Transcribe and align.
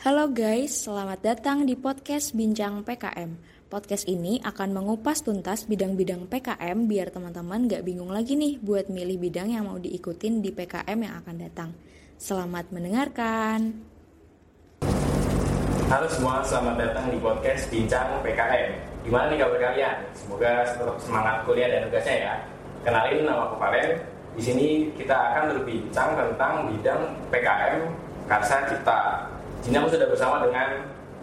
Halo 0.00 0.32
guys, 0.32 0.88
selamat 0.88 1.20
datang 1.20 1.68
di 1.68 1.76
podcast 1.76 2.32
Bincang 2.32 2.80
PKM. 2.88 3.36
Podcast 3.68 4.08
ini 4.08 4.40
akan 4.40 4.72
mengupas 4.72 5.20
tuntas 5.20 5.68
bidang-bidang 5.68 6.24
PKM 6.24 6.88
biar 6.88 7.12
teman-teman 7.12 7.68
gak 7.68 7.84
bingung 7.84 8.08
lagi 8.08 8.32
nih 8.32 8.56
buat 8.64 8.88
milih 8.88 9.20
bidang 9.20 9.52
yang 9.52 9.68
mau 9.68 9.76
diikutin 9.76 10.40
di 10.40 10.56
PKM 10.56 10.96
yang 11.04 11.20
akan 11.20 11.36
datang. 11.36 11.76
Selamat 12.16 12.72
mendengarkan. 12.72 13.76
Halo 15.92 16.08
semua, 16.08 16.40
selamat 16.48 16.80
datang 16.80 17.12
di 17.12 17.20
podcast 17.20 17.68
Bincang 17.68 18.24
PKM. 18.24 18.72
Gimana 19.04 19.28
nih 19.28 19.44
kabar 19.44 19.60
kalian? 19.68 19.96
Semoga 20.16 20.64
tetap 20.64 20.96
semangat 21.04 21.44
kuliah 21.44 21.68
dan 21.68 21.84
tugasnya 21.84 22.16
ya. 22.16 22.34
Kenalin 22.88 23.28
nama 23.28 23.52
aku 23.52 23.60
Valen. 23.60 24.00
Di 24.32 24.42
sini 24.48 24.88
kita 24.96 25.12
akan 25.12 25.60
berbincang 25.60 26.16
tentang 26.16 26.72
bidang 26.72 27.04
PKM 27.28 27.84
Karsa 28.24 28.64
Cipta 28.64 29.28
sini 29.60 29.76
aku 29.76 29.88
sudah 29.92 30.08
bersama 30.08 30.36
dengan 30.44 30.68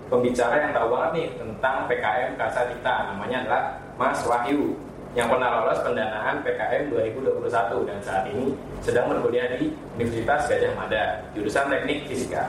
pembicara 0.08 0.56
yang 0.62 0.72
tahu 0.72 0.88
banget 0.94 1.12
nih 1.18 1.28
tentang 1.42 1.76
PKM 1.90 2.32
Kasa 2.38 2.62
Cipta. 2.70 2.96
Namanya 3.14 3.38
adalah 3.44 3.64
Mas 3.98 4.22
Wahyu 4.30 4.78
yang 5.18 5.28
pernah 5.34 5.50
lolos 5.58 5.82
pendanaan 5.82 6.46
PKM 6.46 6.84
2021 6.94 7.90
dan 7.90 7.98
saat 8.06 8.24
ini 8.30 8.54
sedang 8.86 9.10
berkuliah 9.10 9.50
di 9.58 9.74
Universitas 9.98 10.46
Gajah 10.46 10.72
Mada, 10.78 11.26
jurusan 11.34 11.66
Teknik 11.74 12.06
Fisika. 12.06 12.46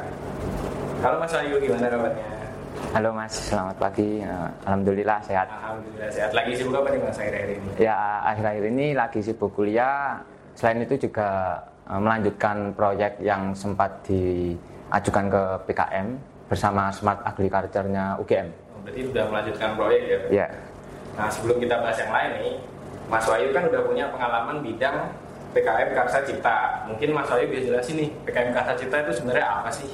Halo 1.01 1.17
Mas 1.25 1.33
Wahyu, 1.33 1.57
gimana 1.57 1.89
kabarnya? 1.89 2.29
Halo 2.93 3.11
Mas, 3.17 3.33
selamat 3.49 3.77
pagi. 3.81 4.21
Eh, 4.21 4.49
Alhamdulillah 4.69 5.19
sehat. 5.25 5.49
Alhamdulillah 5.49 6.11
sehat. 6.13 6.31
Lagi 6.37 6.53
sibuk 6.53 6.77
apa 6.77 6.89
nih 6.93 7.01
Mas 7.01 7.17
akhir-akhir 7.17 7.51
ini? 7.57 7.69
Ya 7.81 7.97
akhir-akhir 8.29 8.65
ini 8.77 8.87
lagi 8.93 9.21
sibuk 9.25 9.51
kuliah. 9.57 10.21
Selain 10.53 10.85
itu 10.85 11.09
juga 11.09 11.59
eh, 11.89 12.01
melanjutkan 12.01 12.77
proyek 12.77 13.19
yang 13.25 13.57
sempat 13.57 13.89
di 14.05 14.53
ajukan 14.89 15.25
ke 15.29 15.43
PKM 15.69 16.07
bersama 16.49 16.89
Smart 16.89 17.21
Agriculture-nya 17.29 18.17
UGM. 18.25 18.49
Oh, 18.49 18.81
berarti 18.81 19.01
sudah 19.13 19.25
melanjutkan 19.29 19.69
proyek 19.77 20.01
ya? 20.09 20.19
Iya. 20.33 20.47
Nah 21.21 21.29
sebelum 21.29 21.61
kita 21.61 21.77
bahas 21.85 21.97
yang 22.01 22.13
lain 22.13 22.31
nih, 22.41 22.55
Mas 23.09 23.25
Wahyu 23.29 23.49
kan 23.53 23.65
udah 23.69 23.81
punya 23.85 24.05
pengalaman 24.09 24.57
bidang 24.65 24.97
PKM 25.53 25.89
Karsa 25.93 26.19
Cipta. 26.25 26.89
Mungkin 26.89 27.09
Mas 27.13 27.29
Wahyu 27.29 27.47
bisa 27.53 27.63
jelasin 27.73 27.95
nih, 28.01 28.09
PKM 28.25 28.51
Karsa 28.57 28.73
Cipta 28.77 28.97
itu 29.05 29.13
sebenarnya 29.21 29.47
apa 29.49 29.71
sih? 29.73 29.91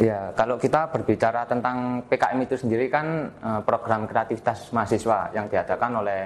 Ya, 0.00 0.32
kalau 0.32 0.56
kita 0.56 0.88
berbicara 0.88 1.44
tentang 1.44 2.00
PKM 2.08 2.38
itu 2.48 2.56
sendiri 2.56 2.88
kan 2.88 3.28
eh, 3.28 3.60
program 3.60 4.08
kreativitas 4.08 4.72
mahasiswa 4.72 5.28
yang 5.36 5.52
diadakan 5.52 6.00
oleh 6.00 6.20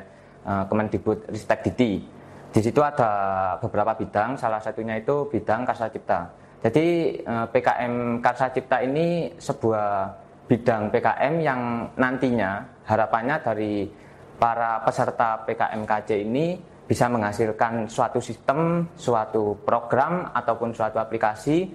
eh, 0.46 0.64
Kemendikbud 0.70 1.26
Ristek 1.34 1.66
Diti. 1.66 2.06
Di 2.54 2.60
situ 2.62 2.78
ada 2.80 3.10
beberapa 3.58 3.98
bidang, 3.98 4.38
salah 4.38 4.62
satunya 4.62 4.94
itu 4.96 5.26
bidang 5.26 5.66
Karsa 5.66 5.90
Cipta. 5.90 6.45
Jadi 6.66 7.14
eh, 7.22 7.46
PKM 7.46 8.18
Karsa 8.18 8.50
Cipta 8.50 8.82
ini 8.82 9.30
sebuah 9.38 10.10
bidang 10.50 10.90
PKM 10.90 11.34
yang 11.38 11.60
nantinya 11.94 12.82
harapannya 12.82 13.38
dari 13.38 13.86
para 14.34 14.82
peserta 14.82 15.46
PKM 15.46 15.86
KC 15.86 16.26
ini 16.26 16.58
bisa 16.86 17.06
menghasilkan 17.06 17.86
suatu 17.86 18.18
sistem, 18.18 18.90
suatu 18.98 19.62
program 19.62 20.34
ataupun 20.34 20.74
suatu 20.74 20.98
aplikasi 20.98 21.70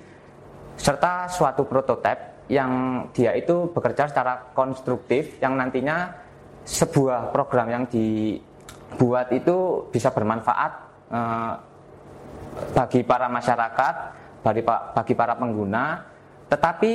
serta 0.75 1.31
suatu 1.31 1.63
prototipe 1.67 2.51
yang 2.51 3.07
dia 3.15 3.31
itu 3.35 3.71
bekerja 3.71 4.11
secara 4.11 4.51
konstruktif 4.51 5.39
yang 5.39 5.55
nantinya 5.55 6.11
sebuah 6.67 7.31
program 7.31 7.67
yang 7.71 7.83
dibuat 7.87 9.31
itu 9.31 9.87
bisa 9.87 10.11
bermanfaat 10.11 10.71
eh, 11.15 11.53
bagi 12.75 13.07
para 13.07 13.31
masyarakat 13.31 14.20
bagi, 14.41 14.61
bagi 14.67 15.13
para 15.13 15.33
pengguna. 15.37 16.01
Tetapi 16.51 16.93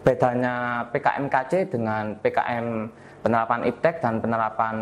bedanya 0.00 0.86
PKMKC 0.88 1.68
dengan 1.68 2.16
PKM 2.20 2.66
penerapan 3.20 3.60
IPTEK 3.68 3.94
dan 4.00 4.14
penerapan 4.22 4.76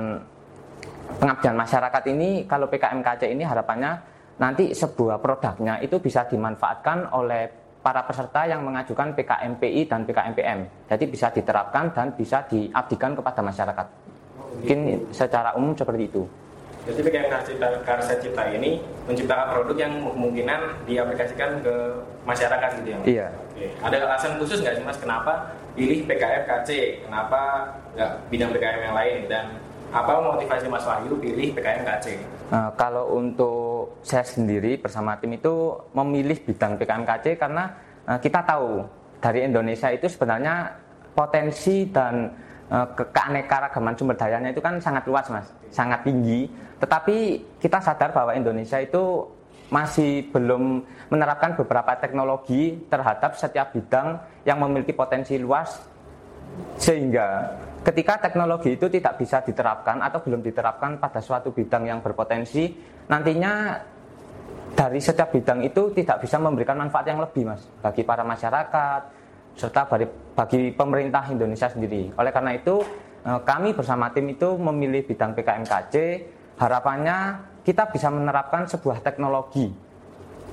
pengabdian 1.19 1.57
masyarakat 1.59 2.03
ini, 2.13 2.45
kalau 2.47 2.71
PKMKC 2.71 3.33
ini 3.33 3.43
harapannya 3.43 3.93
nanti 4.39 4.71
sebuah 4.71 5.19
produknya 5.19 5.83
itu 5.83 5.99
bisa 5.99 6.23
dimanfaatkan 6.31 7.11
oleh 7.11 7.51
para 7.83 8.05
peserta 8.05 8.47
yang 8.47 8.63
mengajukan 8.63 9.15
PKMPI 9.15 9.81
dan 9.89 10.05
PKMPM. 10.07 10.59
Jadi 10.87 11.05
bisa 11.09 11.33
diterapkan 11.33 11.91
dan 11.95 12.15
bisa 12.15 12.45
diabdikan 12.47 13.17
kepada 13.17 13.41
masyarakat. 13.43 13.87
Mungkin 14.63 15.11
secara 15.15 15.55
umum 15.55 15.75
seperti 15.75 16.05
itu. 16.07 16.23
Jadi 16.87 17.01
PKM 17.05 17.29
Karsa 17.83 18.15
Cipta 18.23 18.45
ini 18.55 18.81
menciptakan 19.09 19.47
produk 19.55 19.77
yang 19.77 19.93
kemungkinan 20.05 20.61
diaplikasikan 20.87 21.61
ke 21.61 21.75
masyarakat 22.25 22.71
gitu 22.83 22.89
ya? 22.89 22.99
Iya. 23.05 23.27
Oke. 23.35 23.67
Ada 23.83 23.97
alasan 24.07 24.33
khusus 24.39 24.63
nggak 24.63 24.79
sih 24.79 24.85
mas 24.87 24.99
kenapa 25.01 25.53
pilih 25.75 26.07
PKM 26.07 26.45
KC? 26.47 26.71
Kenapa 27.05 27.41
nggak 27.97 28.11
bidang 28.33 28.51
PKM 28.55 28.81
yang 28.91 28.97
lain? 28.97 29.19
Dan 29.29 29.45
apa 29.89 30.21
motivasi 30.21 30.69
Mas 30.69 30.85
Wahyu 30.85 31.17
pilih 31.17 31.57
PKM 31.57 31.83
KC? 31.85 32.07
Nah, 32.53 32.69
kalau 32.77 33.17
untuk 33.17 33.97
saya 34.05 34.25
sendiri 34.25 34.77
bersama 34.77 35.17
tim 35.17 35.33
itu 35.37 35.81
memilih 35.97 36.37
bidang 36.45 36.77
PKM 36.77 37.05
KC 37.09 37.27
karena 37.41 37.73
uh, 38.05 38.21
kita 38.21 38.45
tahu 38.45 38.85
dari 39.19 39.49
Indonesia 39.49 39.89
itu 39.89 40.07
sebenarnya 40.09 40.77
potensi 41.17 41.89
dan 41.89 42.31
uh, 42.73 42.89
keanekaragaman 42.95 43.95
sumber 43.97 44.17
dayanya 44.17 44.53
itu 44.53 44.61
kan 44.63 44.81
sangat 44.81 45.05
luas 45.09 45.27
mas, 45.29 45.47
sangat 45.73 46.05
tinggi. 46.05 46.49
Tetapi 46.79 47.17
kita 47.59 47.83
sadar 47.83 48.15
bahwa 48.15 48.33
Indonesia 48.37 48.79
itu 48.79 49.27
masih 49.69 50.33
belum 50.33 50.81
menerapkan 51.13 51.53
beberapa 51.53 51.93
teknologi 52.01 52.89
terhadap 52.89 53.37
setiap 53.37 53.77
bidang 53.77 54.17
yang 54.49 54.57
memiliki 54.61 54.97
potensi 54.97 55.37
luas. 55.37 55.77
Sehingga 56.81 57.55
ketika 57.85 58.19
teknologi 58.19 58.75
itu 58.75 58.89
tidak 58.89 59.21
bisa 59.21 59.45
diterapkan 59.45 60.01
atau 60.01 60.19
belum 60.25 60.41
diterapkan 60.41 60.97
pada 60.97 61.21
suatu 61.21 61.53
bidang 61.53 61.87
yang 61.87 62.01
berpotensi 62.01 62.73
nantinya 63.07 63.79
dari 64.75 64.99
setiap 64.99 65.33
bidang 65.35 65.65
itu 65.65 65.91
tidak 65.95 66.23
bisa 66.23 66.37
memberikan 66.39 66.79
manfaat 66.79 67.07
yang 67.09 67.21
lebih 67.23 67.49
mas 67.49 67.63
bagi 67.81 68.03
para 68.03 68.23
masyarakat 68.27 69.18
serta 69.59 69.91
bagi, 69.91 70.71
pemerintah 70.71 71.27
Indonesia 71.29 71.67
sendiri 71.67 72.15
oleh 72.15 72.31
karena 72.31 72.55
itu 72.55 72.79
eh, 73.27 73.41
kami 73.43 73.75
bersama 73.75 74.15
tim 74.15 74.31
itu 74.31 74.55
memilih 74.55 75.03
bidang 75.03 75.35
PKMKC 75.35 75.95
harapannya 76.59 77.43
kita 77.63 77.93
bisa 77.93 78.09
menerapkan 78.09 78.65
sebuah 78.65 79.05
teknologi. 79.05 79.69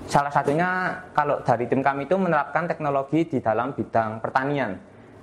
Salah 0.05 0.29
satunya 0.29 0.99
kalau 1.15 1.39
dari 1.41 1.65
tim 1.65 1.79
kami 1.79 2.05
itu 2.05 2.19
menerapkan 2.19 2.67
teknologi 2.67 3.25
di 3.25 3.39
dalam 3.39 3.71
bidang 3.71 4.19
pertanian. 4.19 4.75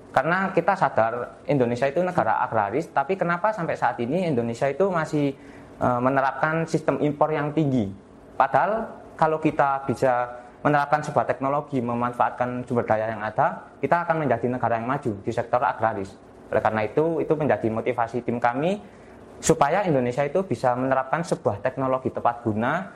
Karena 0.09 0.51
kita 0.57 0.73
sadar 0.73 1.45
Indonesia 1.49 1.89
itu 1.89 2.01
negara 2.01 2.41
agraris, 2.45 2.89
tapi 2.91 3.17
kenapa 3.17 3.53
sampai 3.53 3.77
saat 3.77 3.97
ini 4.01 4.29
Indonesia 4.29 4.69
itu 4.69 4.89
masih 4.93 5.33
e, 5.81 5.89
menerapkan 6.01 6.69
sistem 6.69 7.01
impor 7.01 7.33
yang 7.33 7.53
tinggi. 7.57 7.89
Padahal 8.37 8.89
kalau 9.17 9.41
kita 9.41 9.87
bisa 9.89 10.42
menerapkan 10.63 11.03
sebuah 11.03 11.27
teknologi, 11.27 11.83
memanfaatkan 11.83 12.63
sumber 12.65 12.87
daya 12.87 13.11
yang 13.11 13.23
ada, 13.23 13.75
kita 13.83 14.07
akan 14.07 14.27
menjadi 14.27 14.47
negara 14.47 14.79
yang 14.79 14.87
maju 14.87 15.13
di 15.23 15.31
sektor 15.35 15.59
agraris. 15.59 16.15
Oleh 16.55 16.63
karena 16.63 16.87
itu, 16.87 17.19
itu 17.19 17.35
menjadi 17.35 17.67
motivasi 17.67 18.23
tim 18.23 18.39
kami 18.39 18.79
supaya 19.43 19.83
Indonesia 19.83 20.23
itu 20.23 20.47
bisa 20.47 20.79
menerapkan 20.79 21.27
sebuah 21.27 21.59
teknologi 21.59 22.15
tepat 22.15 22.47
guna 22.47 22.95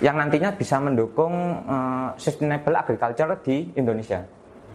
yang 0.00 0.16
nantinya 0.16 0.56
bisa 0.56 0.80
mendukung 0.80 1.60
uh, 1.68 2.16
sustainable 2.16 2.72
agriculture 2.72 3.36
di 3.44 3.68
Indonesia. 3.76 4.24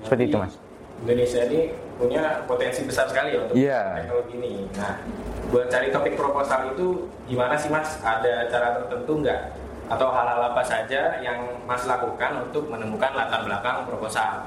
Seperti 0.05 0.29
itu, 0.29 0.37
Mas. 0.37 0.53
Indonesia 0.99 1.41
ini 1.47 1.71
punya 1.95 2.43
potensi 2.43 2.83
besar 2.83 3.07
sekali 3.07 3.35
ya 3.35 3.39
untuk 3.47 3.55
yeah. 3.55 4.03
teknologi 4.03 4.33
ini. 4.35 4.53
Nah, 4.75 4.95
buat 5.49 5.67
cari 5.71 5.87
topik 5.89 6.13
proposal 6.19 6.75
itu 6.75 7.07
gimana 7.25 7.55
sih, 7.55 7.71
Mas? 7.71 7.97
Ada 8.03 8.51
cara 8.51 8.67
tertentu 8.83 9.23
nggak? 9.23 9.41
Atau 9.89 10.07
hal-hal 10.13 10.53
apa 10.53 10.61
saja 10.61 11.17
yang 11.19 11.41
Mas 11.65 11.83
lakukan 11.89 12.45
untuk 12.45 12.69
menemukan 12.69 13.09
latar 13.13 13.41
belakang 13.41 13.89
proposal? 13.89 14.45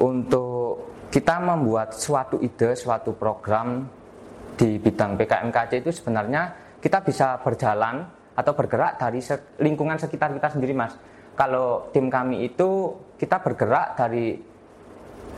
Untuk 0.00 0.88
kita 1.12 1.36
membuat 1.42 1.92
suatu 1.92 2.40
ide, 2.40 2.72
suatu 2.72 3.12
program 3.12 3.84
di 4.56 4.80
bidang 4.80 5.20
PKMKC 5.20 5.84
itu 5.84 5.90
sebenarnya 5.92 6.52
kita 6.80 7.04
bisa 7.04 7.36
berjalan 7.40 8.08
atau 8.36 8.52
bergerak 8.56 8.96
dari 8.96 9.20
lingkungan 9.60 10.00
sekitar 10.00 10.32
kita 10.32 10.48
sendiri 10.56 10.72
mas 10.72 10.96
kalau 11.36 11.88
tim 11.92 12.08
kami 12.08 12.48
itu 12.48 12.96
kita 13.20 13.40
bergerak 13.40 13.96
dari 13.96 14.36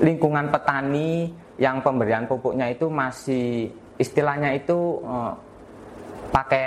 lingkungan 0.02 0.50
petani 0.50 1.30
yang 1.58 1.82
pemberian 1.82 2.26
pupuknya 2.26 2.70
itu 2.70 2.90
masih 2.90 3.70
istilahnya 3.98 4.54
itu 4.56 5.02
uh, 5.02 5.34
pakai 6.32 6.66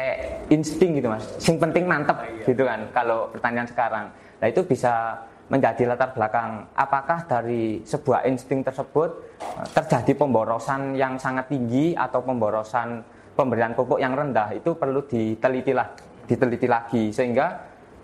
insting 0.53 1.01
gitu 1.01 1.09
mas. 1.09 1.25
Sing 1.41 1.57
penting 1.57 1.89
mantep 1.89 2.21
gitu 2.45 2.63
kan 2.63 2.85
kalau 2.93 3.33
pertanyaan 3.33 3.67
sekarang. 3.67 4.05
Nah 4.13 4.47
itu 4.47 4.61
bisa 4.61 5.17
menjadi 5.45 5.93
latar 5.93 6.09
belakang 6.13 6.65
apakah 6.73 7.21
dari 7.29 7.81
sebuah 7.85 8.25
insting 8.25 8.65
tersebut 8.65 9.09
eh, 9.41 9.67
terjadi 9.73 10.13
pemborosan 10.17 10.93
yang 10.97 11.17
sangat 11.17 11.49
tinggi 11.49 11.93
atau 11.93 12.21
pemborosan 12.21 13.01
pemberian 13.33 13.73
pupuk 13.73 13.97
yang 13.97 14.13
rendah. 14.13 14.53
Itu 14.53 14.77
perlu 14.77 15.03
diteliti 15.09 15.73
lah 15.73 15.89
diteliti 16.29 16.67
lagi. 16.69 17.09
Sehingga 17.09 17.47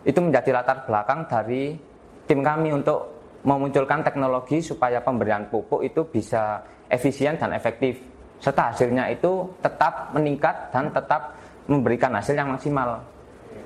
itu 0.02 0.18
menjadi 0.18 0.50
latar 0.62 0.86
belakang 0.86 1.30
dari 1.30 1.78
tim 2.26 2.42
kami 2.42 2.74
untuk 2.74 3.22
memunculkan 3.42 4.06
teknologi 4.06 4.62
supaya 4.62 5.02
pemberian 5.02 5.50
pupuk 5.50 5.82
itu 5.82 6.06
bisa 6.06 6.62
efisien 6.90 7.38
dan 7.38 7.54
efektif. 7.58 8.02
Serta 8.42 8.74
hasilnya 8.74 9.10
itu 9.14 9.50
tetap 9.62 10.14
meningkat 10.14 10.74
dan 10.74 10.90
tetap 10.90 11.41
memberikan 11.70 12.14
hasil 12.16 12.34
yang 12.38 12.50
maksimal. 12.54 13.02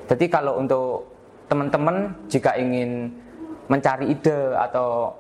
Jadi 0.06 0.26
kalau 0.28 0.62
untuk 0.62 1.10
teman-teman 1.46 2.14
jika 2.30 2.58
ingin 2.58 3.14
mencari 3.70 4.14
ide 4.14 4.54
atau 4.58 5.14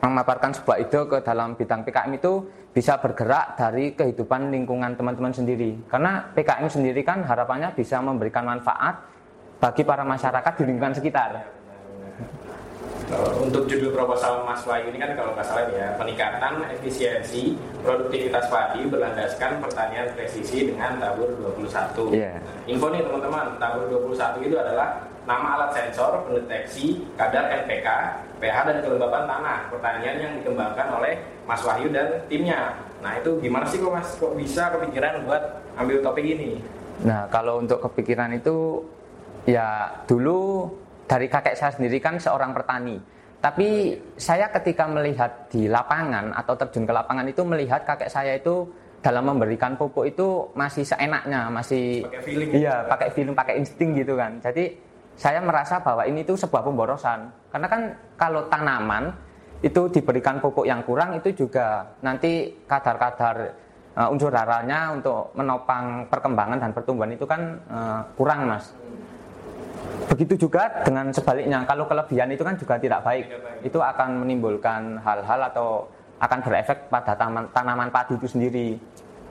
memaparkan 0.00 0.54
sebuah 0.54 0.76
ide 0.80 1.00
ke 1.06 1.18
dalam 1.22 1.54
bidang 1.54 1.84
PKM 1.84 2.12
itu 2.16 2.32
bisa 2.70 3.02
bergerak 3.02 3.58
dari 3.58 3.92
kehidupan 3.98 4.54
lingkungan 4.54 4.94
teman-teman 4.94 5.34
sendiri. 5.34 5.74
Karena 5.90 6.22
PKM 6.30 6.66
sendiri 6.70 7.02
kan 7.02 7.26
harapannya 7.26 7.74
bisa 7.74 7.98
memberikan 7.98 8.46
manfaat 8.46 9.02
bagi 9.58 9.82
para 9.84 10.06
masyarakat 10.06 10.52
di 10.56 10.64
lingkungan 10.64 10.94
sekitar. 10.96 11.59
Untuk 13.40 13.66
judul 13.66 13.90
proposal 13.90 14.46
Mas 14.46 14.62
Wahyu 14.62 14.94
ini 14.94 14.98
kan 15.02 15.18
kalau 15.18 15.34
nggak 15.34 15.42
salah 15.42 15.66
ya 15.74 15.98
peningkatan 15.98 16.62
efisiensi 16.78 17.58
produktivitas 17.82 18.46
padi 18.46 18.86
berlandaskan 18.86 19.58
pertanian 19.58 20.14
presisi 20.14 20.70
dengan 20.70 20.94
tabur 21.02 21.34
21. 21.58 22.14
Yeah. 22.14 22.38
info 22.70 22.86
nih 22.94 23.02
teman-teman, 23.02 23.58
tabur 23.58 23.90
21 23.90 24.46
itu 24.46 24.54
adalah 24.54 25.10
nama 25.26 25.58
alat 25.58 25.70
sensor 25.74 26.22
pendeteksi 26.26 27.02
kadar 27.18 27.50
NPK, 27.66 27.88
pH 28.38 28.56
dan 28.70 28.76
kelembapan 28.78 29.22
tanah 29.26 29.58
pertanian 29.74 30.16
yang 30.22 30.32
dikembangkan 30.38 30.86
oleh 30.94 31.18
Mas 31.50 31.62
Wahyu 31.66 31.90
dan 31.90 32.22
timnya. 32.30 32.78
Nah 33.02 33.18
itu 33.18 33.42
gimana 33.42 33.66
sih 33.66 33.82
kok 33.82 33.90
Mas 33.90 34.08
kok 34.16 34.32
bisa 34.38 34.70
kepikiran 34.70 35.26
buat 35.26 35.42
ambil 35.74 35.98
topik 35.98 36.24
ini? 36.24 36.62
Nah 37.02 37.26
kalau 37.26 37.58
untuk 37.58 37.82
kepikiran 37.82 38.30
itu 38.38 38.86
ya 39.48 39.98
dulu 40.06 40.70
dari 41.10 41.26
kakek 41.26 41.58
saya 41.58 41.74
sendiri 41.74 41.98
kan 41.98 42.22
seorang 42.22 42.54
petani. 42.54 43.02
Tapi 43.42 43.98
saya 44.14 44.46
ketika 44.54 44.86
melihat 44.86 45.50
di 45.50 45.66
lapangan 45.66 46.30
atau 46.38 46.54
terjun 46.54 46.86
ke 46.86 46.92
lapangan 46.94 47.26
itu 47.26 47.42
melihat 47.42 47.82
kakek 47.82 48.06
saya 48.06 48.38
itu 48.38 48.70
dalam 49.02 49.26
memberikan 49.26 49.74
pupuk 49.74 50.06
itu 50.06 50.46
masih 50.54 50.86
seenaknya, 50.86 51.50
masih 51.50 52.04
pakai 52.06 52.22
feeling. 52.22 52.48
Iya, 52.52 52.74
pakai 52.86 53.08
feeling, 53.10 53.34
pakai 53.34 53.54
insting 53.58 53.90
gitu 53.96 54.14
kan. 54.14 54.38
Jadi 54.38 54.76
saya 55.16 55.40
merasa 55.42 55.82
bahwa 55.82 56.06
ini 56.06 56.22
itu 56.22 56.36
sebuah 56.36 56.62
pemborosan. 56.62 57.32
Karena 57.50 57.66
kan 57.66 57.82
kalau 58.14 58.46
tanaman 58.46 59.10
itu 59.64 59.88
diberikan 59.90 60.38
pupuk 60.38 60.68
yang 60.68 60.84
kurang 60.84 61.16
itu 61.16 61.32
juga 61.32 61.96
nanti 62.04 62.60
kadar-kadar 62.68 63.56
uh, 63.96 64.12
unsur 64.12 64.30
haranya 64.30 64.92
untuk 64.92 65.32
menopang 65.32 66.06
perkembangan 66.12 66.60
dan 66.60 66.70
pertumbuhan 66.76 67.16
itu 67.16 67.24
kan 67.24 67.56
uh, 67.72 68.00
kurang, 68.14 68.46
Mas. 68.46 68.76
Begitu 70.08 70.48
juga 70.48 70.84
dengan 70.86 71.12
sebaliknya, 71.12 71.66
kalau 71.68 71.84
kelebihan 71.84 72.30
itu 72.32 72.42
kan 72.46 72.54
juga 72.56 72.80
tidak 72.80 73.04
baik. 73.04 73.26
Itu 73.66 73.82
akan 73.82 74.24
menimbulkan 74.24 75.02
hal-hal 75.02 75.40
atau 75.52 75.90
akan 76.20 76.38
berefek 76.44 76.92
pada 76.92 77.16
tanaman, 77.16 77.44
tanaman 77.50 77.88
padi 77.88 78.14
itu 78.20 78.28
sendiri. 78.28 78.68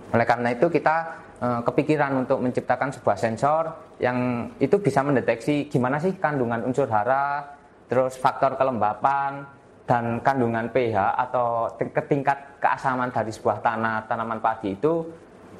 Oleh 0.09 0.25
karena 0.25 0.49
itu 0.49 0.65
kita 0.73 0.95
e, 1.37 1.47
kepikiran 1.61 2.25
untuk 2.25 2.41
menciptakan 2.41 2.89
sebuah 2.89 3.17
sensor 3.17 3.63
yang 4.01 4.49
itu 4.57 4.81
bisa 4.81 5.05
mendeteksi 5.05 5.69
gimana 5.69 6.01
sih 6.01 6.17
kandungan 6.17 6.65
unsur 6.65 6.89
hara, 6.89 7.45
terus 7.85 8.17
faktor 8.17 8.57
kelembapan 8.57 9.45
dan 9.85 10.17
kandungan 10.25 10.69
pH 10.73 10.97
atau 11.29 11.69
tingkat 12.09 12.57
keasaman 12.57 13.13
dari 13.13 13.29
sebuah 13.29 13.61
tanah 13.61 14.09
tanaman 14.09 14.41
padi 14.41 14.73
itu 14.73 15.05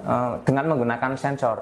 e, 0.01 0.13
dengan 0.41 0.65
menggunakan 0.73 1.13
sensor. 1.13 1.61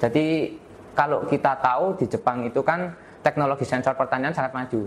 Jadi 0.00 0.56
kalau 0.94 1.26
kita 1.26 1.58
tahu 1.58 1.98
di 1.98 2.06
Jepang 2.06 2.46
itu 2.46 2.62
kan 2.62 2.94
teknologi 3.20 3.66
sensor 3.66 3.98
pertanian 3.98 4.30
sangat 4.30 4.54
maju. 4.54 4.86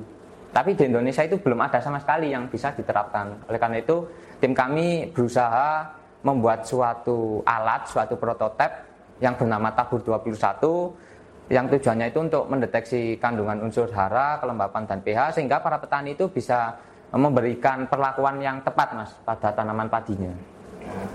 Tapi 0.55 0.73
di 0.73 0.87
Indonesia 0.87 1.21
itu 1.21 1.37
belum 1.37 1.59
ada 1.59 1.83
sama 1.83 1.99
sekali 1.99 2.31
yang 2.31 2.47
bisa 2.47 2.71
diterapkan. 2.71 3.45
Oleh 3.51 3.59
karena 3.59 3.77
itu, 3.83 4.07
tim 4.39 4.55
kami 4.55 5.11
berusaha 5.11 5.85
membuat 6.23 6.65
suatu 6.65 7.43
alat, 7.45 7.85
suatu 7.85 8.15
prototip 8.17 8.71
yang 9.21 9.37
bernama 9.37 9.69
Tabur 9.75 10.01
21 10.01 11.07
yang 11.47 11.65
tujuannya 11.71 12.11
itu 12.11 12.19
untuk 12.19 12.43
mendeteksi 12.51 13.15
kandungan 13.23 13.63
unsur 13.63 13.87
hara, 13.95 14.35
kelembapan 14.43 14.83
dan 14.83 14.99
pH 14.99 15.39
sehingga 15.39 15.63
para 15.63 15.79
petani 15.79 16.11
itu 16.11 16.27
bisa 16.27 16.75
memberikan 17.15 17.87
perlakuan 17.87 18.35
yang 18.43 18.59
tepat 18.59 18.91
Mas 18.91 19.11
pada 19.23 19.55
tanaman 19.55 19.87
padinya. 19.87 20.31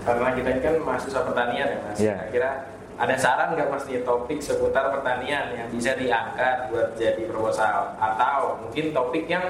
karena 0.05 0.29
kita 0.37 0.49
ini 0.53 0.61
kan 0.61 0.75
mahasiswa 0.85 1.21
pertanian 1.25 1.65
ya 1.65 1.79
Mas. 1.81 1.97
Yeah. 1.97 2.17
Kira 2.29 2.51
ada 2.93 3.15
saran 3.17 3.57
nggak 3.57 3.69
mas 3.73 3.85
nih 3.89 4.05
topik 4.05 4.37
seputar 4.37 4.93
pertanian 4.93 5.49
yang 5.57 5.67
bisa 5.73 5.97
diangkat 5.97 6.69
buat 6.69 6.93
jadi 6.93 7.25
proposal 7.25 7.97
atau 7.97 8.61
mungkin 8.61 8.93
topik 8.93 9.25
yang 9.25 9.45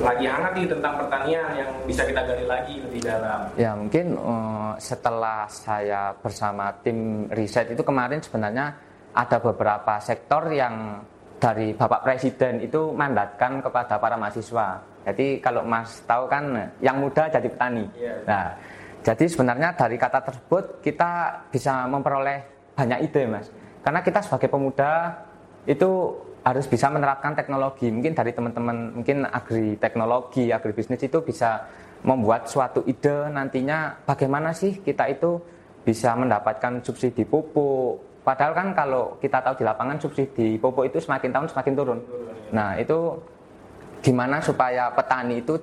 lagi 0.00 0.26
hangat 0.26 0.52
nih 0.58 0.66
tentang 0.66 0.94
pertanian 0.98 1.46
yang 1.54 1.70
bisa 1.86 2.02
kita 2.02 2.24
gali 2.26 2.46
lagi 2.48 2.74
lebih 2.82 3.00
dalam. 3.04 3.46
Ya 3.54 3.78
mungkin 3.78 4.18
uh, 4.18 4.74
setelah 4.80 5.46
saya 5.46 6.10
bersama 6.18 6.74
tim 6.82 7.30
riset 7.30 7.70
itu 7.70 7.84
kemarin 7.86 8.18
sebenarnya 8.18 8.74
ada 9.14 9.38
beberapa 9.38 10.02
sektor 10.02 10.50
yang 10.50 11.04
dari 11.38 11.76
Bapak 11.76 12.02
Presiden 12.02 12.64
itu 12.64 12.90
mandatkan 12.96 13.62
kepada 13.62 14.00
para 14.00 14.16
mahasiswa. 14.18 14.82
Jadi 15.04 15.38
kalau 15.38 15.62
Mas 15.62 16.00
tahu 16.08 16.26
kan 16.26 16.72
yang 16.80 16.98
muda 16.98 17.28
jadi 17.28 17.44
petani. 17.44 17.84
Iya. 17.94 18.14
Nah, 18.24 18.46
jadi 19.04 19.24
sebenarnya 19.28 19.76
dari 19.76 20.00
kata 20.00 20.24
tersebut 20.24 20.80
kita 20.80 21.44
bisa 21.52 21.84
memperoleh 21.84 22.53
banyak 22.74 23.10
ide 23.10 23.22
mas. 23.26 23.48
Karena 23.80 24.00
kita 24.02 24.20
sebagai 24.20 24.50
pemuda 24.50 25.14
itu 25.64 26.14
harus 26.44 26.68
bisa 26.68 26.92
menerapkan 26.92 27.32
teknologi. 27.32 27.88
Mungkin 27.88 28.12
dari 28.12 28.36
teman-teman 28.36 29.00
mungkin 29.00 29.24
agri 29.24 29.80
teknologi 29.80 30.52
agri 30.52 30.76
bisnis 30.76 31.00
itu 31.00 31.24
bisa 31.24 31.64
membuat 32.04 32.52
suatu 32.52 32.84
ide 32.84 33.32
nantinya 33.32 34.04
bagaimana 34.04 34.52
sih 34.52 34.84
kita 34.84 35.08
itu 35.08 35.40
bisa 35.84 36.12
mendapatkan 36.12 36.84
subsidi 36.84 37.24
pupuk. 37.24 38.20
Padahal 38.24 38.52
kan 38.56 38.72
kalau 38.76 39.16
kita 39.20 39.40
tahu 39.40 39.60
di 39.60 39.64
lapangan 39.64 39.96
subsidi 40.00 40.56
pupuk 40.60 40.88
itu 40.88 41.00
semakin 41.00 41.32
tahun 41.32 41.48
semakin 41.48 41.72
turun. 41.72 42.00
Nah 42.52 42.76
itu 42.76 43.16
gimana 44.04 44.40
supaya 44.40 44.92
petani 44.92 45.40
itu 45.40 45.56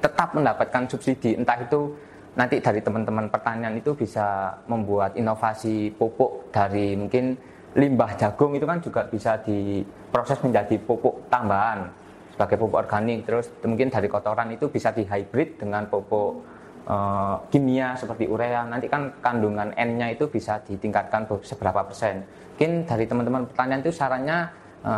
tetap 0.00 0.32
mendapatkan 0.32 0.88
subsidi? 0.88 1.36
Entah 1.36 1.60
itu 1.60 1.92
nanti 2.32 2.64
dari 2.64 2.80
teman-teman 2.80 3.28
pertanian 3.28 3.76
itu 3.76 3.92
bisa 3.92 4.56
membuat 4.64 5.12
inovasi 5.20 5.92
pupuk 5.92 6.48
dari 6.48 6.96
mungkin 6.96 7.36
limbah 7.76 8.16
jagung 8.16 8.56
itu 8.56 8.64
kan 8.68 8.80
juga 8.80 9.04
bisa 9.08 9.40
diproses 9.40 10.40
menjadi 10.44 10.76
pupuk 10.80 11.28
tambahan 11.28 11.88
sebagai 12.32 12.56
pupuk 12.60 12.84
organik. 12.84 13.24
Terus 13.28 13.52
mungkin 13.64 13.92
dari 13.92 14.08
kotoran 14.08 14.48
itu 14.52 14.68
bisa 14.72 14.92
di 14.92 15.04
hybrid 15.04 15.60
dengan 15.60 15.88
pupuk 15.88 16.40
e, 16.84 16.96
kimia 17.52 17.96
seperti 17.96 18.28
urea. 18.28 18.64
Nanti 18.68 18.88
kan 18.88 19.12
kandungan 19.20 19.72
N-nya 19.76 20.12
itu 20.12 20.28
bisa 20.28 20.60
ditingkatkan 20.64 21.28
seberapa 21.44 21.84
persen. 21.84 22.24
Mungkin 22.56 22.84
dari 22.88 23.04
teman-teman 23.08 23.48
pertanian 23.48 23.80
itu 23.80 23.92
sarannya 23.92 24.52
e, 24.84 24.90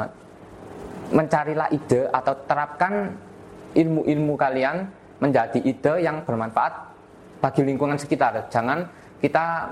mencarilah 1.14 1.70
ide 1.70 2.10
atau 2.10 2.34
terapkan 2.46 3.14
ilmu-ilmu 3.74 4.34
kalian 4.34 4.86
menjadi 5.22 5.58
ide 5.62 5.94
yang 6.02 6.26
bermanfaat 6.26 6.83
bagi 7.44 7.60
lingkungan 7.60 8.00
sekitar. 8.00 8.48
Jangan 8.48 8.88
kita 9.20 9.68